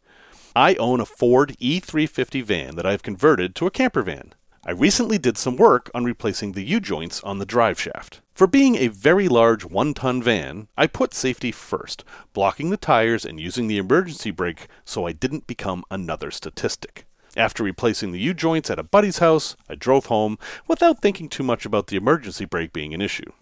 I 0.55 0.75
own 0.77 1.01
a 1.01 1.07
Ford 1.07 1.57
E350 1.61 2.45
van 2.45 2.77
that 2.77 2.87
I've 2.87 3.03
converted 3.03 3.57
to 3.57 3.67
a 3.67 3.73
camper 3.73 4.03
van. 4.03 4.35
I 4.66 4.70
recently 4.70 5.18
did 5.18 5.37
some 5.37 5.57
work 5.57 5.90
on 5.94 6.05
replacing 6.05 6.53
the 6.53 6.62
U 6.62 6.81
joints 6.81 7.22
on 7.22 7.38
the 7.38 7.44
drive 7.44 7.79
shaft. 7.79 8.22
For 8.33 8.46
being 8.46 8.77
a 8.77 8.88
very 8.88 9.29
large 9.29 9.62
one 9.62 9.92
ton 9.92 10.22
van, 10.22 10.68
I 10.74 10.87
put 10.87 11.12
safety 11.12 11.53
first, 11.53 12.03
blocking 12.33 12.70
the 12.70 12.79
tires 12.79 13.27
and 13.27 13.38
using 13.38 13.66
the 13.68 13.77
emergency 13.77 14.31
brake 14.31 14.68
so 14.87 15.07
I 15.07 15.12
didn't 15.12 15.46
become 15.46 15.85
another 15.90 16.31
statistic. 16.31 17.05
After 17.37 17.62
replacing 17.62 18.12
the 18.12 18.20
U 18.20 18.33
joints 18.33 18.70
at 18.70 18.79
a 18.79 18.83
buddy's 18.83 19.18
house, 19.18 19.55
I 19.68 19.74
drove 19.74 20.07
home 20.07 20.38
without 20.66 21.03
thinking 21.03 21.29
too 21.29 21.42
much 21.42 21.66
about 21.66 21.88
the 21.88 21.96
emergency 21.96 22.46
brake 22.46 22.72
being 22.72 22.94
an 22.94 23.03
issue. 23.03 23.33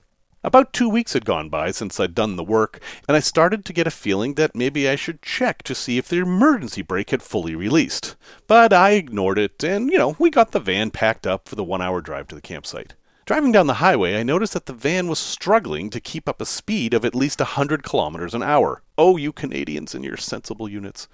About 0.44 0.72
two 0.72 0.88
weeks 0.88 1.12
had 1.12 1.24
gone 1.24 1.48
by 1.48 1.70
since 1.70 2.00
I'd 2.00 2.16
done 2.16 2.34
the 2.34 2.42
work, 2.42 2.80
and 3.06 3.16
I 3.16 3.20
started 3.20 3.64
to 3.64 3.72
get 3.72 3.86
a 3.86 3.92
feeling 3.92 4.34
that 4.34 4.56
maybe 4.56 4.88
I 4.88 4.96
should 4.96 5.22
check 5.22 5.62
to 5.62 5.74
see 5.74 5.98
if 5.98 6.08
the 6.08 6.18
emergency 6.18 6.82
brake 6.82 7.10
had 7.10 7.22
fully 7.22 7.54
released. 7.54 8.16
But 8.48 8.72
I 8.72 8.90
ignored 8.90 9.38
it, 9.38 9.62
and, 9.62 9.88
you 9.90 9.98
know, 9.98 10.16
we 10.18 10.30
got 10.30 10.50
the 10.50 10.58
van 10.58 10.90
packed 10.90 11.28
up 11.28 11.48
for 11.48 11.54
the 11.54 11.62
one 11.62 11.80
hour 11.80 12.00
drive 12.00 12.26
to 12.28 12.34
the 12.34 12.40
campsite. 12.40 12.94
Driving 13.24 13.52
down 13.52 13.68
the 13.68 13.74
highway, 13.74 14.18
I 14.18 14.24
noticed 14.24 14.52
that 14.54 14.66
the 14.66 14.72
van 14.72 15.06
was 15.06 15.20
struggling 15.20 15.90
to 15.90 16.00
keep 16.00 16.28
up 16.28 16.40
a 16.40 16.46
speed 16.46 16.92
of 16.92 17.04
at 17.04 17.14
least 17.14 17.40
a 17.40 17.44
100 17.44 17.84
kilometers 17.84 18.34
an 18.34 18.42
hour. 18.42 18.82
Oh, 18.98 19.16
you 19.16 19.32
Canadians 19.32 19.94
and 19.94 20.04
your 20.04 20.16
sensible 20.16 20.68
units. 20.68 21.06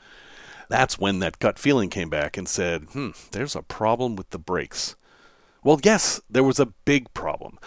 That's 0.70 0.98
when 0.98 1.18
that 1.18 1.38
gut 1.38 1.58
feeling 1.58 1.90
came 1.90 2.08
back 2.08 2.38
and 2.38 2.48
said, 2.48 2.84
hmm, 2.92 3.10
there's 3.32 3.54
a 3.54 3.62
problem 3.62 4.16
with 4.16 4.30
the 4.30 4.38
brakes. 4.38 4.96
Well, 5.62 5.80
yes, 5.82 6.22
there 6.30 6.44
was 6.44 6.58
a 6.58 6.72
big 6.86 7.12
problem. 7.12 7.58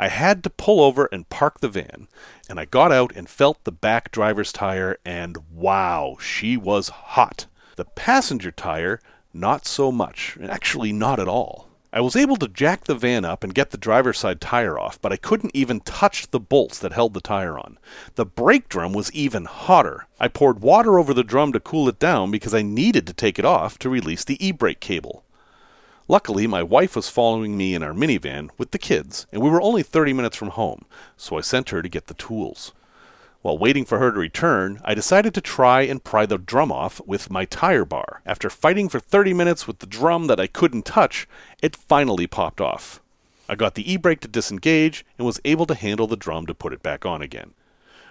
I 0.00 0.08
had 0.08 0.42
to 0.44 0.50
pull 0.50 0.80
over 0.80 1.10
and 1.12 1.28
park 1.28 1.60
the 1.60 1.68
van, 1.68 2.08
and 2.48 2.58
I 2.58 2.64
got 2.64 2.90
out 2.90 3.14
and 3.14 3.28
felt 3.28 3.62
the 3.64 3.70
back 3.70 4.10
driver's 4.10 4.50
tire, 4.50 4.96
and 5.04 5.36
wow, 5.52 6.16
she 6.18 6.56
was 6.56 6.88
hot. 6.88 7.44
The 7.76 7.84
passenger 7.84 8.50
tire, 8.50 9.00
not 9.34 9.66
so 9.66 9.92
much, 9.92 10.38
actually, 10.42 10.90
not 10.90 11.20
at 11.20 11.28
all. 11.28 11.68
I 11.92 12.00
was 12.00 12.16
able 12.16 12.36
to 12.36 12.48
jack 12.48 12.84
the 12.84 12.94
van 12.94 13.26
up 13.26 13.44
and 13.44 13.54
get 13.54 13.72
the 13.72 13.76
driver's 13.76 14.18
side 14.18 14.40
tire 14.40 14.78
off, 14.78 14.98
but 15.02 15.12
I 15.12 15.18
couldn't 15.18 15.54
even 15.54 15.80
touch 15.80 16.30
the 16.30 16.40
bolts 16.40 16.78
that 16.78 16.92
held 16.94 17.12
the 17.12 17.20
tire 17.20 17.58
on. 17.58 17.78
The 18.14 18.24
brake 18.24 18.70
drum 18.70 18.94
was 18.94 19.12
even 19.12 19.44
hotter. 19.44 20.06
I 20.18 20.28
poured 20.28 20.62
water 20.62 20.98
over 20.98 21.12
the 21.12 21.22
drum 21.22 21.52
to 21.52 21.60
cool 21.60 21.90
it 21.90 21.98
down 21.98 22.30
because 22.30 22.54
I 22.54 22.62
needed 22.62 23.06
to 23.06 23.12
take 23.12 23.38
it 23.38 23.44
off 23.44 23.78
to 23.80 23.90
release 23.90 24.24
the 24.24 24.42
e 24.42 24.50
brake 24.50 24.80
cable. 24.80 25.24
Luckily, 26.10 26.48
my 26.48 26.64
wife 26.64 26.96
was 26.96 27.08
following 27.08 27.56
me 27.56 27.72
in 27.72 27.84
our 27.84 27.92
minivan 27.92 28.50
with 28.58 28.72
the 28.72 28.80
kids, 28.80 29.28
and 29.30 29.40
we 29.40 29.48
were 29.48 29.62
only 29.62 29.84
30 29.84 30.12
minutes 30.12 30.36
from 30.36 30.48
home, 30.48 30.84
so 31.16 31.38
I 31.38 31.40
sent 31.40 31.70
her 31.70 31.82
to 31.82 31.88
get 31.88 32.08
the 32.08 32.14
tools. 32.14 32.72
While 33.42 33.58
waiting 33.58 33.84
for 33.84 34.00
her 34.00 34.10
to 34.10 34.18
return, 34.18 34.80
I 34.84 34.94
decided 34.94 35.34
to 35.34 35.40
try 35.40 35.82
and 35.82 36.02
pry 36.02 36.26
the 36.26 36.36
drum 36.36 36.72
off 36.72 37.00
with 37.06 37.30
my 37.30 37.44
tire 37.44 37.84
bar. 37.84 38.22
After 38.26 38.50
fighting 38.50 38.88
for 38.88 38.98
30 38.98 39.34
minutes 39.34 39.68
with 39.68 39.78
the 39.78 39.86
drum 39.86 40.26
that 40.26 40.40
I 40.40 40.48
couldn't 40.48 40.84
touch, 40.84 41.28
it 41.62 41.76
finally 41.76 42.26
popped 42.26 42.60
off. 42.60 43.00
I 43.48 43.54
got 43.54 43.76
the 43.76 43.88
e 43.88 43.96
brake 43.96 44.18
to 44.22 44.26
disengage 44.26 45.06
and 45.16 45.24
was 45.24 45.40
able 45.44 45.66
to 45.66 45.76
handle 45.76 46.08
the 46.08 46.16
drum 46.16 46.44
to 46.46 46.54
put 46.54 46.72
it 46.72 46.82
back 46.82 47.06
on 47.06 47.22
again. 47.22 47.52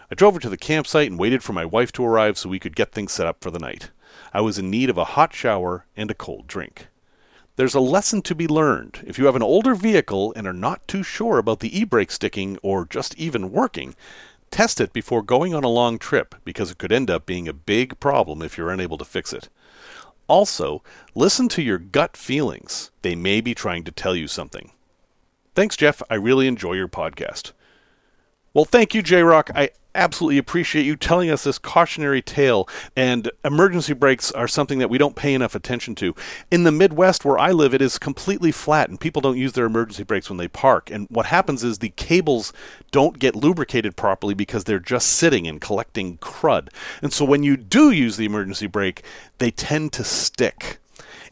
I 0.10 0.16
drove 0.16 0.36
her 0.36 0.40
to 0.40 0.50
the 0.50 0.56
campsite 0.56 1.12
and 1.12 1.20
waited 1.20 1.44
for 1.44 1.52
my 1.52 1.66
wife 1.66 1.92
to 1.92 2.06
arrive 2.06 2.38
so 2.38 2.48
we 2.48 2.60
could 2.60 2.78
get 2.78 2.94
things 2.94 3.12
set 3.12 3.28
up 3.28 3.42
for 3.42 3.52
the 3.52 3.60
night. 3.60 3.92
I 4.34 4.40
was 4.40 4.58
in 4.58 4.70
need 4.70 4.90
of 4.90 4.98
a 4.98 5.20
hot 5.20 5.34
shower 5.34 5.86
and 5.98 6.10
a 6.10 6.14
cold 6.14 6.48
drink. 6.48 6.88
There's 7.60 7.76
a 7.76 7.82
lesson 7.82 8.22
to 8.22 8.34
be 8.34 8.48
learned. 8.48 9.04
If 9.06 9.20
you 9.20 9.26
have 9.26 9.36
an 9.36 9.44
older 9.44 9.76
vehicle 9.76 10.32
and 10.38 10.48
are 10.48 10.54
not 10.54 10.88
too 10.88 11.04
sure 11.04 11.38
about 11.38 11.60
the 11.60 11.78
e 11.78 11.84
brake 11.84 12.10
sticking 12.10 12.58
or 12.64 12.86
just 12.86 13.14
even 13.18 13.52
working, 13.52 13.96
Test 14.52 14.82
it 14.82 14.94
before 14.94 15.22
going 15.22 15.54
on 15.54 15.64
a 15.64 15.70
long 15.70 16.00
trip 16.00 16.36
because 16.44 16.72
it 16.72 16.78
could 16.78 16.92
end 16.92 17.10
up 17.10 17.26
being 17.26 17.48
a 17.48 17.54
big 17.54 18.00
problem 18.00 18.42
if 18.42 18.58
you're 18.58 18.72
unable 18.72 18.98
to 18.98 19.06
fix 19.06 19.32
it. 19.32 19.50
Also, 20.28 20.84
listen 21.16 21.48
to 21.50 21.62
your 21.62 21.78
gut 21.78 22.16
feelings. 22.18 22.92
They 23.02 23.16
may 23.16 23.42
be 23.42 23.54
trying 23.54 23.84
to 23.84 23.92
tell 23.92 24.16
you 24.16 24.28
something. 24.28 24.72
Thanks, 25.56 25.76
Jeff. 25.76 26.02
I 26.10 26.16
really 26.16 26.48
enjoy 26.48 26.74
your 26.74 26.88
podcast. 26.88 27.52
Well, 28.54 28.66
thank 28.66 28.96
you, 28.96 29.04
J 29.04 29.22
Rock. 29.22 29.52
I 29.54 29.70
absolutely 29.94 30.40
appreciate 30.40 30.84
you 30.84 30.96
telling 30.96 31.30
us 31.30 31.44
this 31.44 31.60
cautionary 31.60 32.22
tale. 32.22 32.68
And 32.96 33.30
emergency 33.46 33.94
brakes 33.94 34.32
are 34.32 34.48
something 34.48 34.80
that 34.80 34.90
we 34.90 34.98
don't 34.98 35.16
pay 35.16 35.36
enough 35.36 35.54
attention 35.54 35.94
to. 35.96 36.16
In 36.50 36.64
the 36.64 36.72
Midwest, 36.72 37.24
where 37.24 37.38
I 37.38 37.52
live, 37.52 37.76
it 37.76 37.82
is 37.82 38.00
completely 38.00 38.52
flat, 38.52 38.90
and 38.90 39.00
people 39.00 39.22
don't 39.22 39.38
use 39.38 39.54
their 39.54 39.66
emergency 39.66 40.04
brakes 40.04 40.30
when 40.30 40.38
they 40.38 40.48
park. 40.48 40.90
And 40.90 41.08
what 41.12 41.28
happens 41.28 41.64
is 41.64 41.78
the 41.78 41.90
cables 41.90 42.52
don't 42.90 43.20
get 43.20 43.36
lubricated 43.36 43.96
properly 43.96 44.34
because 44.34 44.64
they're 44.64 44.80
just 44.80 45.10
sitting 45.10 45.48
and 45.48 45.62
collecting 45.62 46.18
crud. 46.18 46.70
And 47.04 47.14
so 47.14 47.26
when 47.26 47.44
you 47.44 47.56
do 47.56 47.92
use 47.92 48.18
the 48.18 48.26
emergency 48.26 48.68
brake, 48.68 49.04
they 49.38 49.52
tend 49.52 49.94
to 49.94 50.04
stick. 50.04 50.80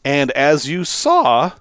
And 0.06 0.30
as 0.32 0.70
you 0.70 0.84
saw, 0.84 1.54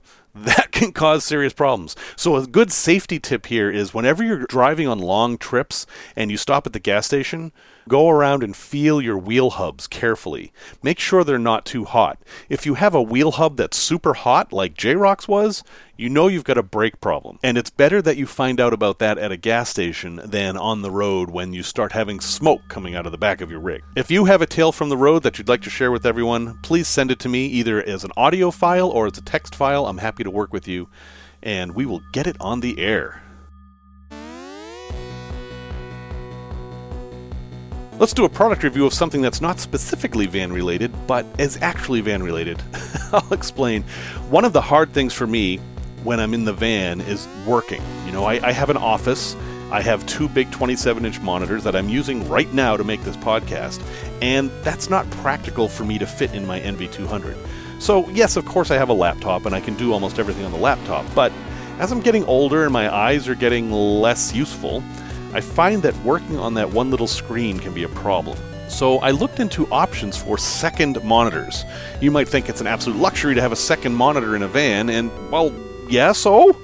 that 0.44 0.72
can 0.72 0.92
cause 0.92 1.24
serious 1.24 1.52
problems. 1.52 1.96
So, 2.16 2.36
a 2.36 2.46
good 2.46 2.72
safety 2.72 3.18
tip 3.18 3.46
here 3.46 3.70
is 3.70 3.94
whenever 3.94 4.22
you're 4.22 4.46
driving 4.46 4.86
on 4.86 4.98
long 4.98 5.38
trips 5.38 5.86
and 6.14 6.30
you 6.30 6.36
stop 6.36 6.66
at 6.66 6.72
the 6.72 6.80
gas 6.80 7.06
station, 7.06 7.52
Go 7.88 8.08
around 8.08 8.42
and 8.42 8.56
feel 8.56 9.00
your 9.00 9.16
wheel 9.16 9.50
hubs 9.50 9.86
carefully. 9.86 10.52
Make 10.82 10.98
sure 10.98 11.22
they're 11.22 11.38
not 11.38 11.64
too 11.64 11.84
hot. 11.84 12.18
If 12.48 12.66
you 12.66 12.74
have 12.74 12.96
a 12.96 13.02
wheel 13.02 13.30
hub 13.32 13.56
that's 13.56 13.76
super 13.76 14.14
hot, 14.14 14.52
like 14.52 14.74
J-Rock's 14.76 15.28
was, 15.28 15.62
you 15.96 16.08
know 16.08 16.26
you've 16.26 16.42
got 16.42 16.58
a 16.58 16.64
brake 16.64 17.00
problem. 17.00 17.38
And 17.44 17.56
it's 17.56 17.70
better 17.70 18.02
that 18.02 18.16
you 18.16 18.26
find 18.26 18.60
out 18.60 18.72
about 18.72 18.98
that 18.98 19.18
at 19.18 19.30
a 19.30 19.36
gas 19.36 19.70
station 19.70 20.20
than 20.24 20.56
on 20.56 20.82
the 20.82 20.90
road 20.90 21.30
when 21.30 21.52
you 21.52 21.62
start 21.62 21.92
having 21.92 22.18
smoke 22.18 22.62
coming 22.68 22.96
out 22.96 23.06
of 23.06 23.12
the 23.12 23.18
back 23.18 23.40
of 23.40 23.52
your 23.52 23.60
rig. 23.60 23.84
If 23.94 24.10
you 24.10 24.24
have 24.24 24.42
a 24.42 24.46
tale 24.46 24.72
from 24.72 24.88
the 24.88 24.96
road 24.96 25.22
that 25.22 25.38
you'd 25.38 25.48
like 25.48 25.62
to 25.62 25.70
share 25.70 25.92
with 25.92 26.04
everyone, 26.04 26.58
please 26.62 26.88
send 26.88 27.12
it 27.12 27.20
to 27.20 27.28
me 27.28 27.46
either 27.46 27.80
as 27.80 28.02
an 28.02 28.10
audio 28.16 28.50
file 28.50 28.88
or 28.88 29.06
as 29.06 29.16
a 29.16 29.22
text 29.22 29.54
file. 29.54 29.86
I'm 29.86 29.98
happy 29.98 30.24
to 30.24 30.30
work 30.30 30.52
with 30.52 30.66
you, 30.66 30.88
and 31.40 31.76
we 31.76 31.86
will 31.86 32.02
get 32.12 32.26
it 32.26 32.36
on 32.40 32.60
the 32.60 32.80
air. 32.80 33.22
Let's 37.98 38.12
do 38.12 38.26
a 38.26 38.28
product 38.28 38.62
review 38.62 38.84
of 38.84 38.92
something 38.92 39.22
that's 39.22 39.40
not 39.40 39.58
specifically 39.58 40.26
van 40.26 40.52
related, 40.52 40.92
but 41.06 41.24
is 41.38 41.56
actually 41.62 42.02
van 42.02 42.22
related. 42.22 42.62
I'll 43.12 43.32
explain. 43.32 43.84
One 44.28 44.44
of 44.44 44.52
the 44.52 44.60
hard 44.60 44.92
things 44.92 45.14
for 45.14 45.26
me 45.26 45.56
when 46.04 46.20
I'm 46.20 46.34
in 46.34 46.44
the 46.44 46.52
van 46.52 47.00
is 47.00 47.26
working. 47.46 47.82
You 48.04 48.12
know, 48.12 48.24
I, 48.24 48.48
I 48.48 48.52
have 48.52 48.68
an 48.68 48.76
office. 48.76 49.34
I 49.70 49.80
have 49.80 50.04
two 50.04 50.28
big 50.28 50.50
27 50.50 51.06
inch 51.06 51.20
monitors 51.22 51.64
that 51.64 51.74
I'm 51.74 51.88
using 51.88 52.28
right 52.28 52.52
now 52.52 52.76
to 52.76 52.84
make 52.84 53.02
this 53.02 53.16
podcast, 53.16 53.82
and 54.20 54.50
that's 54.62 54.90
not 54.90 55.10
practical 55.10 55.66
for 55.66 55.86
me 55.86 55.98
to 55.98 56.06
fit 56.06 56.34
in 56.34 56.46
my 56.46 56.60
NV200. 56.60 57.34
So, 57.80 58.06
yes, 58.10 58.36
of 58.36 58.44
course, 58.44 58.70
I 58.70 58.76
have 58.76 58.90
a 58.90 58.94
laptop 58.94 59.46
and 59.46 59.54
I 59.54 59.60
can 59.60 59.74
do 59.74 59.94
almost 59.94 60.18
everything 60.18 60.44
on 60.44 60.52
the 60.52 60.58
laptop, 60.58 61.06
but 61.14 61.32
as 61.78 61.92
I'm 61.92 62.00
getting 62.00 62.26
older 62.26 62.64
and 62.64 62.72
my 62.74 62.94
eyes 62.94 63.26
are 63.26 63.34
getting 63.34 63.72
less 63.72 64.34
useful, 64.34 64.82
I 65.32 65.40
find 65.40 65.82
that 65.82 65.96
working 66.02 66.38
on 66.38 66.54
that 66.54 66.70
one 66.70 66.90
little 66.90 67.06
screen 67.06 67.58
can 67.58 67.74
be 67.74 67.82
a 67.82 67.88
problem. 67.88 68.38
So 68.68 68.98
I 68.98 69.10
looked 69.10 69.38
into 69.38 69.66
options 69.68 70.16
for 70.16 70.36
second 70.36 71.02
monitors. 71.04 71.64
You 72.00 72.10
might 72.10 72.28
think 72.28 72.48
it's 72.48 72.60
an 72.60 72.66
absolute 72.66 72.98
luxury 72.98 73.34
to 73.34 73.40
have 73.40 73.52
a 73.52 73.56
second 73.56 73.94
monitor 73.94 74.34
in 74.34 74.42
a 74.42 74.48
van, 74.48 74.88
and 74.90 75.10
well, 75.30 75.52
yeah, 75.88 76.12
so 76.12 76.56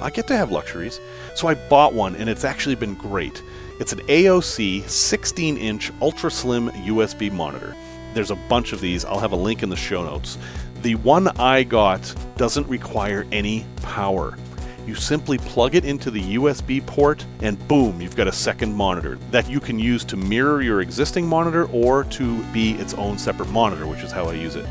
I 0.00 0.10
get 0.10 0.26
to 0.28 0.36
have 0.36 0.50
luxuries. 0.50 1.00
So 1.34 1.48
I 1.48 1.54
bought 1.54 1.94
one, 1.94 2.14
and 2.16 2.28
it's 2.28 2.44
actually 2.44 2.74
been 2.74 2.94
great. 2.94 3.42
It's 3.78 3.92
an 3.92 4.00
AOC 4.00 4.88
16 4.88 5.56
inch 5.56 5.92
ultra 6.00 6.30
slim 6.30 6.70
USB 6.70 7.30
monitor. 7.32 7.74
There's 8.14 8.30
a 8.30 8.36
bunch 8.48 8.72
of 8.72 8.80
these, 8.80 9.04
I'll 9.04 9.20
have 9.20 9.32
a 9.32 9.36
link 9.36 9.62
in 9.62 9.68
the 9.68 9.76
show 9.76 10.02
notes. 10.02 10.38
The 10.82 10.94
one 10.96 11.28
I 11.38 11.62
got 11.62 12.14
doesn't 12.36 12.68
require 12.68 13.26
any 13.32 13.66
power. 13.82 14.36
You 14.86 14.94
simply 14.94 15.36
plug 15.38 15.74
it 15.74 15.84
into 15.84 16.12
the 16.12 16.36
USB 16.36 16.84
port, 16.86 17.24
and 17.40 17.58
boom, 17.66 18.00
you've 18.00 18.14
got 18.14 18.28
a 18.28 18.32
second 18.32 18.72
monitor 18.72 19.18
that 19.32 19.50
you 19.50 19.58
can 19.58 19.80
use 19.80 20.04
to 20.04 20.16
mirror 20.16 20.62
your 20.62 20.80
existing 20.80 21.26
monitor 21.26 21.64
or 21.72 22.04
to 22.04 22.44
be 22.52 22.72
its 22.74 22.94
own 22.94 23.18
separate 23.18 23.50
monitor, 23.50 23.86
which 23.88 24.04
is 24.04 24.12
how 24.12 24.26
I 24.26 24.34
use 24.34 24.54
it. 24.54 24.64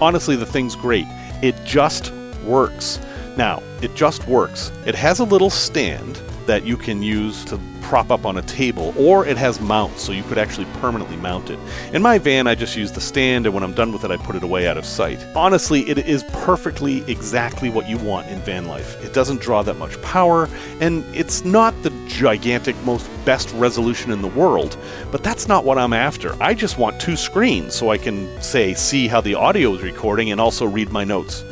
Honestly, 0.00 0.36
the 0.36 0.46
thing's 0.46 0.76
great. 0.76 1.06
It 1.42 1.56
just 1.64 2.12
works. 2.46 3.00
Now, 3.36 3.60
it 3.82 3.94
just 3.96 4.26
works. 4.28 4.70
It 4.86 4.94
has 4.94 5.18
a 5.18 5.24
little 5.24 5.50
stand 5.50 6.20
that 6.50 6.66
you 6.66 6.76
can 6.76 7.00
use 7.00 7.44
to 7.44 7.56
prop 7.80 8.10
up 8.10 8.26
on 8.26 8.36
a 8.36 8.42
table, 8.42 8.92
or 8.98 9.24
it 9.24 9.36
has 9.36 9.60
mounts, 9.60 10.02
so 10.02 10.10
you 10.10 10.24
could 10.24 10.36
actually 10.36 10.66
permanently 10.80 11.16
mount 11.16 11.48
it. 11.48 11.60
In 11.94 12.02
my 12.02 12.18
van, 12.18 12.48
I 12.48 12.56
just 12.56 12.76
use 12.76 12.90
the 12.90 13.00
stand, 13.00 13.46
and 13.46 13.54
when 13.54 13.62
I'm 13.62 13.72
done 13.72 13.92
with 13.92 14.02
it, 14.02 14.10
I 14.10 14.16
put 14.16 14.34
it 14.34 14.42
away 14.42 14.66
out 14.66 14.76
of 14.76 14.84
sight. 14.84 15.24
Honestly, 15.36 15.88
it 15.88 15.98
is 15.98 16.24
perfectly 16.32 17.08
exactly 17.08 17.70
what 17.70 17.88
you 17.88 17.98
want 17.98 18.26
in 18.26 18.40
van 18.40 18.66
life. 18.66 19.00
It 19.04 19.14
doesn't 19.14 19.40
draw 19.40 19.62
that 19.62 19.74
much 19.74 20.02
power, 20.02 20.48
and 20.80 21.04
it's 21.14 21.44
not 21.44 21.72
the 21.84 21.90
gigantic, 22.08 22.74
most 22.82 23.08
best 23.24 23.52
resolution 23.52 24.10
in 24.10 24.20
the 24.20 24.28
world, 24.28 24.76
but 25.12 25.22
that's 25.22 25.46
not 25.46 25.64
what 25.64 25.78
I'm 25.78 25.92
after. 25.92 26.34
I 26.42 26.54
just 26.54 26.78
want 26.78 27.00
two 27.00 27.14
screens 27.14 27.76
so 27.76 27.90
I 27.90 27.98
can, 27.98 28.42
say, 28.42 28.74
see 28.74 29.06
how 29.06 29.20
the 29.20 29.36
audio 29.36 29.72
is 29.74 29.82
recording 29.82 30.32
and 30.32 30.40
also 30.40 30.66
read 30.66 30.90
my 30.90 31.04
notes. 31.04 31.44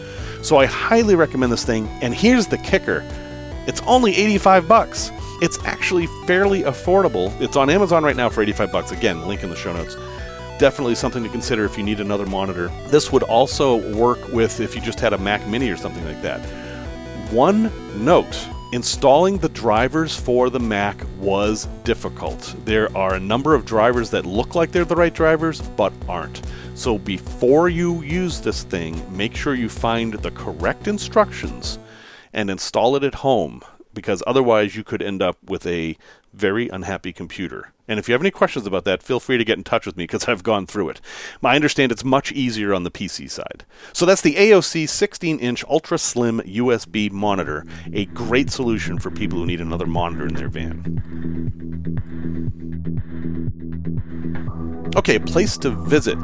So 0.43 0.57
I 0.57 0.67
highly 0.67 1.15
recommend 1.15 1.53
this 1.53 1.65
thing, 1.65 1.87
and 2.03 2.13
here's 2.13 2.49
the 2.49 2.59
kicker. 2.59 3.05
It's 3.69 3.83
only 3.83 4.17
85 4.17 4.67
bucks. 4.67 5.11
It's 5.43 5.63
actually 5.67 6.07
fairly 6.27 6.63
affordable. 6.63 7.39
It's 7.39 7.55
on 7.55 7.69
Amazon 7.69 8.03
right 8.03 8.17
now 8.17 8.31
for 8.31 8.41
85 8.41 8.73
bucks. 8.73 8.93
Again, 8.93 9.29
link 9.29 9.43
in 9.43 9.51
the 9.51 9.57
show 9.57 9.75
notes. 9.75 9.95
Definitely 10.59 10.95
something 10.95 11.23
to 11.23 11.29
consider 11.29 11.67
if 11.67 11.77
you 11.77 11.85
need 11.85 12.01
another 12.01 12.25
monitor. 12.25 12.69
This 12.87 13.13
would 13.13 13.25
also 13.25 13.95
work 13.95 14.27
with 14.29 14.61
if 14.61 14.75
you 14.75 14.81
just 14.81 14.99
had 15.01 15.13
a 15.13 15.19
Mac 15.19 15.47
Mini 15.47 15.69
or 15.69 15.77
something 15.77 16.03
like 16.07 16.23
that. 16.23 16.41
One 17.31 17.71
note 18.03 18.49
installing 18.73 19.37
the 19.37 19.51
drivers 19.51 20.19
for 20.19 20.49
the 20.49 20.61
Mac 20.61 21.05
was 21.19 21.69
difficult. 21.85 22.55
There 22.65 22.89
are 22.97 23.17
a 23.17 23.21
number 23.21 23.55
of 23.55 23.67
drivers 23.67 24.09
that 24.13 24.25
look 24.25 24.55
like 24.55 24.73
they're 24.73 24.87
the 24.87 24.97
right 24.97 25.13
drivers 25.13 25.61
but 25.61 25.93
aren't. 26.09 26.41
So 26.75 26.97
before 26.97 27.69
you 27.69 28.01
use 28.01 28.41
this 28.41 28.63
thing, 28.63 28.99
make 29.15 29.37
sure 29.37 29.55
you 29.55 29.69
find 29.69 30.15
the 30.15 30.31
correct 30.31 30.89
instructions 30.89 31.79
and 32.33 32.51
install 32.51 32.97
it 32.97 33.05
at 33.05 33.17
home 33.17 33.63
because 33.95 34.23
otherwise 34.27 34.77
you 34.77 34.85
could 34.85 35.03
end 35.03 35.23
up 35.23 35.37
with 35.43 35.67
a 35.67 35.97
very 36.33 36.69
unhappy 36.69 37.13
computer. 37.13 37.73
And 37.89 37.99
if 37.99 38.07
you 38.07 38.13
have 38.13 38.21
any 38.23 38.31
questions 38.31 38.67
about 38.67 38.85
that, 38.85 39.03
feel 39.03 39.19
free 39.19 39.39
to 39.39 39.45
get 39.45 39.57
in 39.57 39.65
touch 39.65 39.87
with 39.87 39.97
me 39.97 40.05
because 40.05 40.29
I've 40.29 40.43
gone 40.43 40.67
through 40.67 40.91
it. 40.91 41.01
I 41.43 41.57
understand 41.57 41.91
it's 41.91 42.05
much 42.05 42.31
easier 42.33 42.75
on 42.75 42.85
the 42.85 42.91
PC 42.91 43.31
side. 43.31 43.65
So 43.95 44.05
that's 44.05 44.21
the 44.21 44.35
AOC 44.35 44.89
16 44.89 45.39
inch 45.39 45.65
ultra 45.69 45.97
slim 45.97 46.41
USB 46.41 47.11
monitor, 47.11 47.65
a 47.93 48.05
great 48.07 48.51
solution 48.51 48.99
for 48.99 49.11
people 49.11 49.39
who 49.39 49.47
need 49.47 49.63
another 49.63 49.87
monitor 49.87 50.27
in 50.27 50.35
their 50.35 50.51
van. 50.51 51.01
Okay, 54.97 55.17
a 55.17 55.21
place 55.21 55.57
to 55.59 55.71
visit. 55.71 56.19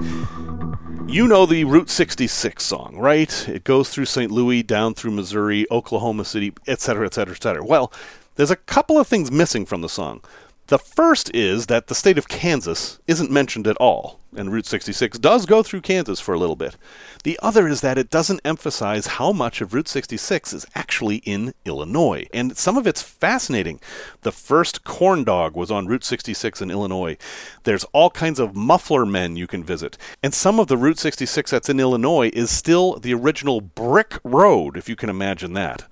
You 1.07 1.29
know 1.29 1.47
the 1.47 1.65
Route 1.65 1.91
66 1.91 2.63
song, 2.63 2.97
right? 2.97 3.49
It 3.49 3.65
goes 3.65 3.89
through 3.89 4.07
St. 4.07 4.31
Louis, 4.33 4.63
down 4.63 4.95
through 4.95 5.13
Missouri, 5.13 5.67
Oklahoma 5.71 6.25
City, 6.25 6.53
etc., 6.67 7.07
etc., 7.07 7.35
etc. 7.35 7.65
Well, 7.65 7.93
there's 8.37 8.51
a 8.51 8.57
couple 8.57 8.99
of 8.99 9.07
things 9.07 9.31
missing 9.31 9.65
from 9.65 9.81
the 9.81 9.89
song. 9.89 10.23
The 10.69 10.79
first 10.79 11.31
is 11.35 11.67
that 11.67 11.89
the 11.89 11.95
state 11.95 12.17
of 12.17 12.27
Kansas 12.27 12.99
isn't 13.07 13.31
mentioned 13.31 13.67
at 13.67 13.77
all, 13.77 14.19
and 14.35 14.51
Route 14.51 14.65
66 14.65 15.19
does 15.19 15.45
go 15.45 15.63
through 15.63 15.83
Kansas 15.83 16.21
for 16.21 16.33
a 16.33 16.39
little 16.39 16.57
bit. 16.57 16.79
The 17.23 17.39
other 17.43 17.69
is 17.69 17.83
that 17.83 17.99
it 17.99 18.09
doesn't 18.09 18.41
emphasize 18.47 19.07
how 19.07 19.31
much 19.31 19.61
of 19.61 19.75
Route 19.75 19.89
66 19.89 20.55
is 20.55 20.65
actually 20.75 21.17
in 21.17 21.53
Illinois, 21.67 22.27
and 22.33 22.57
some 22.57 22.79
of 22.79 22.87
it's 22.87 23.03
fascinating. 23.03 23.79
The 24.23 24.33
first 24.33 24.85
corn 24.85 25.23
dog 25.23 25.55
was 25.55 25.71
on 25.71 25.87
Route 25.87 26.03
66 26.03 26.63
in 26.63 26.71
Illinois. 26.71 27.19
There's 27.65 27.85
all 27.93 28.09
kinds 28.09 28.41
of 28.41 28.57
muffler 28.57 29.05
men 29.05 29.37
you 29.37 29.47
can 29.47 29.65
visit, 29.65 29.99
and 30.23 30.33
some 30.33 30.59
of 30.59 30.69
the 30.69 30.79
Route 30.79 30.99
66 30.99 31.51
that's 31.51 31.69
in 31.69 31.79
Illinois 31.79 32.31
is 32.33 32.51
still 32.51 32.99
the 32.99 33.13
original 33.13 33.61
brick 33.61 34.19
road, 34.25 34.79
if 34.79 34.89
you 34.89 34.97
can 34.97 35.11
imagine 35.11 35.53
that. 35.53 35.85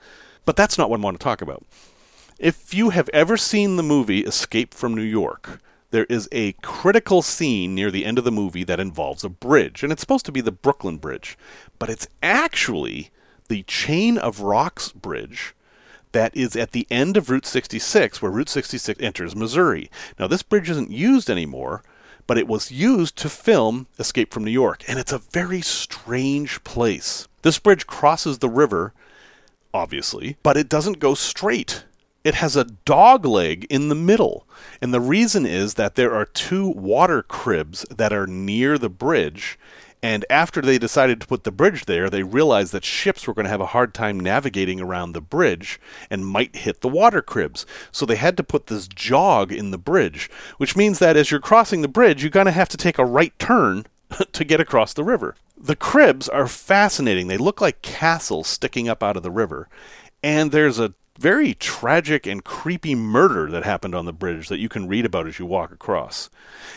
But 0.47 0.57
that's 0.57 0.79
not 0.79 0.89
what 0.89 0.99
I 0.99 1.03
want 1.03 1.21
to 1.21 1.25
talk 1.25 1.43
about. 1.43 1.63
If 2.39 2.73
you 2.73 2.91
have 2.91 3.09
ever 3.11 3.37
seen 3.37 3.77
the 3.77 3.83
movie 3.83 4.21
Escape 4.21 4.73
from 4.75 4.95
New 4.95 5.03
York, 5.03 5.61
there 5.91 6.07
is 6.07 6.29
a 6.33 6.53
critical 6.63 7.21
scene 7.21 7.75
near 7.75 7.91
the 7.91 8.07
end 8.07 8.19
of 8.19 8.25
the 8.25 8.33
movie 8.33 8.65
that 8.65 8.81
involves 8.81 9.23
a 9.23 9.29
bridge, 9.29 9.83
and 9.83 9.93
it's 9.93 10.01
supposed 10.01 10.25
to 10.27 10.33
be 10.33 10.41
the 10.41 10.51
Brooklyn 10.51 10.97
Bridge, 10.97 11.37
but 11.79 11.91
it's 11.91 12.09
actually 12.23 13.11
the 13.49 13.63
Chain 13.65 14.17
of 14.17 14.41
Rocks 14.41 14.91
Bridge 14.91 15.55
that 16.13 16.35
is 16.37 16.57
at 16.57 16.73
the 16.73 16.87
end 16.91 17.17
of 17.17 17.29
Route 17.29 17.47
66, 17.47 18.23
where 18.23 18.31
Route 18.33 18.49
66 18.49 19.01
enters 19.03 19.37
Missouri. 19.37 19.91
Now, 20.19 20.27
this 20.27 20.43
bridge 20.43 20.71
isn't 20.71 20.91
used 20.91 21.29
anymore, 21.29 21.83
but 22.27 22.39
it 22.39 22.49
was 22.49 22.73
used 22.73 23.17
to 23.17 23.29
film 23.29 23.87
Escape 23.99 24.33
from 24.33 24.45
New 24.45 24.51
York, 24.51 24.83
and 24.89 24.99
it's 24.99 25.13
a 25.13 25.19
very 25.19 25.61
strange 25.61 26.65
place. 26.65 27.29
This 27.43 27.59
bridge 27.59 27.87
crosses 27.87 28.39
the 28.39 28.49
river, 28.49 28.95
obviously, 29.75 30.39
but 30.43 30.57
it 30.57 30.69
doesn't 30.69 30.99
go 30.99 31.15
straight 31.15 31.85
it 32.25 32.35
has 32.35 32.57
a 32.57 32.65
dog 32.65 33.25
leg 33.25 33.67
in 33.69 33.89
the 33.89 33.95
middle. 33.95 34.47
And 34.81 34.95
the 34.95 35.01
reason 35.01 35.47
is 35.47 35.75
that 35.75 35.95
there 35.95 36.15
are 36.15 36.25
two 36.25 36.69
water 36.69 37.23
cribs 37.23 37.85
that 37.91 38.13
are 38.13 38.27
near 38.27 38.79
the 38.79 38.89
bridge. 38.89 39.59
And 40.05 40.25
after 40.29 40.61
they 40.61 40.79
decided 40.79 41.21
to 41.21 41.27
put 41.29 41.45
the 41.45 41.53
bridge 41.53 41.85
there, 41.85 42.11
they 42.11 42.25
realized 42.25 42.73
that 42.73 42.85
ships 42.85 43.27
were 43.27 43.35
going 43.35 43.45
to 43.45 43.51
have 43.51 43.61
a 43.61 43.67
hard 43.67 43.95
time 43.95 44.19
navigating 44.19 44.81
around 44.81 45.13
the 45.13 45.21
bridge 45.21 45.81
and 46.11 46.27
might 46.27 46.57
hit 46.57 46.81
the 46.81 46.89
water 46.89 47.23
cribs. 47.23 47.65
So 47.93 48.05
they 48.05 48.17
had 48.17 48.37
to 48.37 48.43
put 48.43 48.67
this 48.67 48.89
jog 48.89 49.53
in 49.53 49.71
the 49.71 49.79
bridge, 49.79 50.29
which 50.59 50.77
means 50.77 50.99
that 50.99 51.17
as 51.17 51.31
you're 51.31 51.41
crossing 51.41 51.83
the 51.83 51.89
bridge, 51.89 52.23
you're 52.23 52.31
going 52.31 52.47
to 52.47 52.53
have 52.53 52.69
to 52.71 52.77
take 52.77 52.99
a 52.99 53.05
right 53.05 53.37
turn 53.39 53.87
to 54.33 54.45
get 54.45 54.61
across 54.61 54.93
the 54.93 55.05
river. 55.05 55.37
The 55.57 55.77
cribs 55.77 56.29
are 56.29 56.49
fascinating. 56.49 57.29
They 57.29 57.39
look 57.39 57.61
like 57.61 57.83
castles 57.83 58.49
sticking 58.49 58.89
up 58.89 59.05
out 59.05 59.17
of 59.17 59.23
the 59.23 59.31
river. 59.31 59.69
And 60.25 60.51
there's 60.51 60.81
a 60.81 60.95
very 61.19 61.55
tragic 61.55 62.27
and 62.27 62.45
creepy 62.45 62.95
murder 62.95 63.51
that 63.51 63.65
happened 63.65 63.95
on 63.95 64.07
the 64.07 64.13
bridge 64.13 64.49
that 64.49 64.59
you 64.59 64.69
can 64.69 64.89
read 64.89 65.05
about 65.05 65.27
as 65.27 65.39
you 65.39 65.47
walk 65.47 65.71
across. 65.71 66.31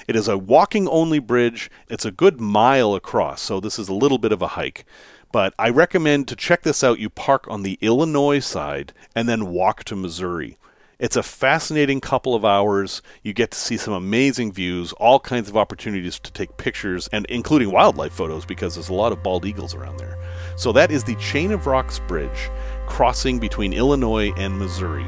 It 0.08 0.16
is 0.16 0.28
a 0.28 0.38
walking 0.38 0.88
only 0.88 1.20
bridge. 1.20 1.72
It's 1.90 2.06
a 2.06 2.12
good 2.12 2.40
mile 2.40 2.96
across, 2.96 3.42
so 3.42 3.60
this 3.60 3.80
is 3.80 3.90
a 3.90 3.94
little 3.94 4.18
bit 4.18 4.32
of 4.32 4.42
a 4.42 4.50
hike. 4.50 4.86
But 5.32 5.54
I 5.58 5.70
recommend 5.70 6.28
to 6.28 6.36
check 6.36 6.64
this 6.64 6.84
out. 6.84 7.00
You 7.00 7.10
park 7.10 7.46
on 7.50 7.64
the 7.64 7.78
Illinois 7.82 8.40
side 8.40 8.94
and 9.16 9.28
then 9.28 9.48
walk 9.48 9.84
to 9.86 9.96
Missouri. 9.96 10.58
It's 10.98 11.18
a 11.18 11.24
fascinating 11.24 12.00
couple 12.00 12.36
of 12.36 12.46
hours. 12.46 13.02
You 13.22 13.34
get 13.34 13.52
to 13.52 13.58
see 13.58 13.76
some 13.76 13.94
amazing 13.94 14.54
views, 14.54 14.94
all 14.94 15.20
kinds 15.20 15.50
of 15.50 15.58
opportunities 15.58 16.20
to 16.20 16.32
take 16.32 16.56
pictures, 16.56 17.10
and 17.12 17.26
including 17.26 17.72
wildlife 17.72 18.14
photos 18.14 18.46
because 18.46 18.76
there's 18.76 18.88
a 18.88 18.94
lot 18.94 19.12
of 19.12 19.22
bald 19.22 19.46
eagles 19.46 19.76
around 19.76 19.98
there. 19.98 20.18
So 20.56 20.72
that 20.72 20.92
is 20.92 21.04
the 21.04 21.16
Chain 21.16 21.52
of 21.52 21.68
Rocks 21.68 22.00
Bridge 22.08 22.50
crossing 22.86 23.40
between 23.40 23.74
Illinois 23.74 24.32
and 24.38 24.58
Missouri. 24.58 25.06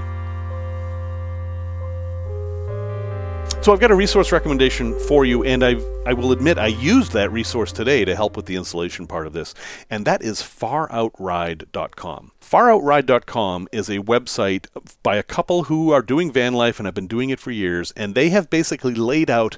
So 3.67 3.73
I've 3.73 3.81
got 3.81 3.91
a 3.91 3.95
resource 3.95 4.31
recommendation 4.31 4.97
for 4.97 5.25
you, 5.25 5.43
and 5.43 5.61
I 5.61 5.75
I 6.05 6.13
will 6.13 6.31
admit 6.31 6.57
I 6.57 6.67
used 6.67 7.11
that 7.11 7.33
resource 7.33 7.73
today 7.73 8.05
to 8.05 8.15
help 8.15 8.37
with 8.37 8.45
the 8.45 8.55
installation 8.55 9.07
part 9.07 9.27
of 9.27 9.33
this, 9.33 9.53
and 9.89 10.05
that 10.05 10.21
is 10.21 10.41
FarOutRide.com. 10.41 12.31
FarOutRide.com 12.39 13.67
is 13.73 13.89
a 13.89 13.99
website 13.99 14.67
by 15.03 15.17
a 15.17 15.23
couple 15.23 15.63
who 15.63 15.91
are 15.91 16.01
doing 16.01 16.31
van 16.31 16.53
life 16.53 16.79
and 16.79 16.85
have 16.85 16.95
been 16.95 17.07
doing 17.07 17.29
it 17.29 17.41
for 17.41 17.51
years, 17.51 17.91
and 17.97 18.15
they 18.15 18.29
have 18.29 18.49
basically 18.49 18.95
laid 18.95 19.29
out 19.29 19.57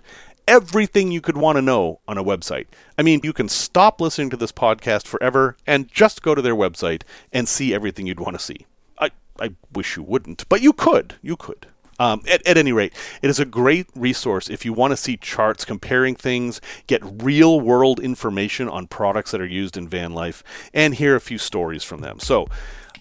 everything 0.49 1.11
you 1.11 1.21
could 1.21 1.37
want 1.37 1.57
to 1.57 1.61
know 1.61 1.99
on 2.07 2.17
a 2.17 2.23
website. 2.23 2.65
I 2.97 3.03
mean, 3.03 3.21
you 3.23 3.33
can 3.33 3.47
stop 3.47 4.01
listening 4.01 4.31
to 4.31 4.37
this 4.37 4.51
podcast 4.51 5.05
forever 5.05 5.55
and 5.67 5.87
just 5.87 6.23
go 6.23 6.33
to 6.33 6.41
their 6.41 6.55
website 6.55 7.03
and 7.31 7.47
see 7.47 7.73
everything 7.73 8.07
you'd 8.07 8.19
want 8.19 8.37
to 8.37 8.43
see. 8.43 8.65
I, 8.97 9.11
I 9.39 9.51
wish 9.71 9.95
you 9.95 10.03
wouldn't, 10.03 10.49
but 10.49 10.61
you 10.61 10.73
could. 10.73 11.15
You 11.21 11.37
could. 11.37 11.67
Um, 11.99 12.23
at, 12.27 12.45
at, 12.47 12.57
any 12.57 12.71
rate, 12.71 12.93
it 13.21 13.29
is 13.29 13.39
a 13.39 13.45
great 13.45 13.87
resource 13.93 14.49
if 14.49 14.63
you 14.63 14.71
want 14.71 14.91
to 14.91 14.97
see 14.97 15.17
charts 15.17 15.65
comparing 15.65 16.15
things, 16.15 16.61
get 16.87 17.01
real 17.03 17.59
world 17.59 17.99
information 17.99 18.69
on 18.69 18.87
products 18.87 19.31
that 19.31 19.41
are 19.41 19.45
used 19.45 19.75
in 19.75 19.87
van 19.87 20.13
life, 20.13 20.41
and 20.73 20.95
hear 20.95 21.15
a 21.15 21.21
few 21.21 21.37
stories 21.37 21.83
from 21.83 21.99
them. 21.99 22.19
So, 22.19 22.47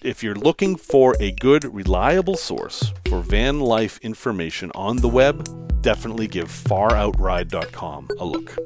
if 0.03 0.23
you're 0.23 0.35
looking 0.35 0.77
for 0.77 1.17
a 1.21 1.33
good, 1.33 1.65
reliable 1.65 2.37
source 2.37 2.93
for 3.09 3.21
van 3.21 3.61
life 3.61 3.99
information 4.03 4.71
on 4.75 4.97
the 4.97 5.09
web, 5.09 5.83
definitely 5.83 6.27
give 6.27 6.49
faroutride.com 6.49 8.09
a 8.19 8.25
look. 8.25 8.57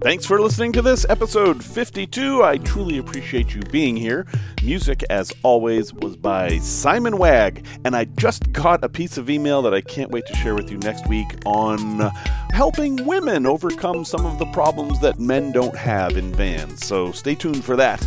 Thanks 0.00 0.24
for 0.24 0.40
listening 0.40 0.72
to 0.74 0.82
this 0.82 1.04
episode 1.08 1.64
52. 1.64 2.44
I 2.44 2.58
truly 2.58 2.98
appreciate 2.98 3.52
you 3.52 3.62
being 3.62 3.96
here. 3.96 4.28
Music, 4.62 5.02
as 5.10 5.32
always, 5.42 5.92
was 5.92 6.16
by 6.16 6.58
Simon 6.58 7.18
Wagg, 7.18 7.66
and 7.84 7.96
I 7.96 8.04
just 8.04 8.52
got 8.52 8.84
a 8.84 8.88
piece 8.88 9.18
of 9.18 9.28
email 9.28 9.60
that 9.62 9.74
I 9.74 9.80
can't 9.80 10.12
wait 10.12 10.26
to 10.26 10.36
share 10.36 10.54
with 10.54 10.70
you 10.70 10.78
next 10.78 11.08
week 11.08 11.26
on 11.44 12.12
helping 12.52 13.04
women 13.06 13.44
overcome 13.44 14.04
some 14.04 14.24
of 14.24 14.38
the 14.38 14.46
problems 14.46 15.00
that 15.00 15.18
men 15.18 15.50
don't 15.50 15.76
have 15.76 16.16
in 16.16 16.32
vans. 16.32 16.86
So 16.86 17.10
stay 17.10 17.34
tuned 17.34 17.64
for 17.64 17.74
that. 17.74 18.06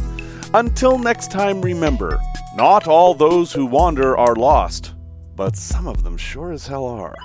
Until 0.53 0.97
next 0.97 1.31
time, 1.31 1.61
remember 1.61 2.19
not 2.57 2.85
all 2.85 3.13
those 3.13 3.53
who 3.53 3.65
wander 3.65 4.17
are 4.17 4.35
lost, 4.35 4.93
but 5.33 5.55
some 5.55 5.87
of 5.87 6.03
them 6.03 6.17
sure 6.17 6.51
as 6.51 6.67
hell 6.67 6.87
are. 6.87 7.15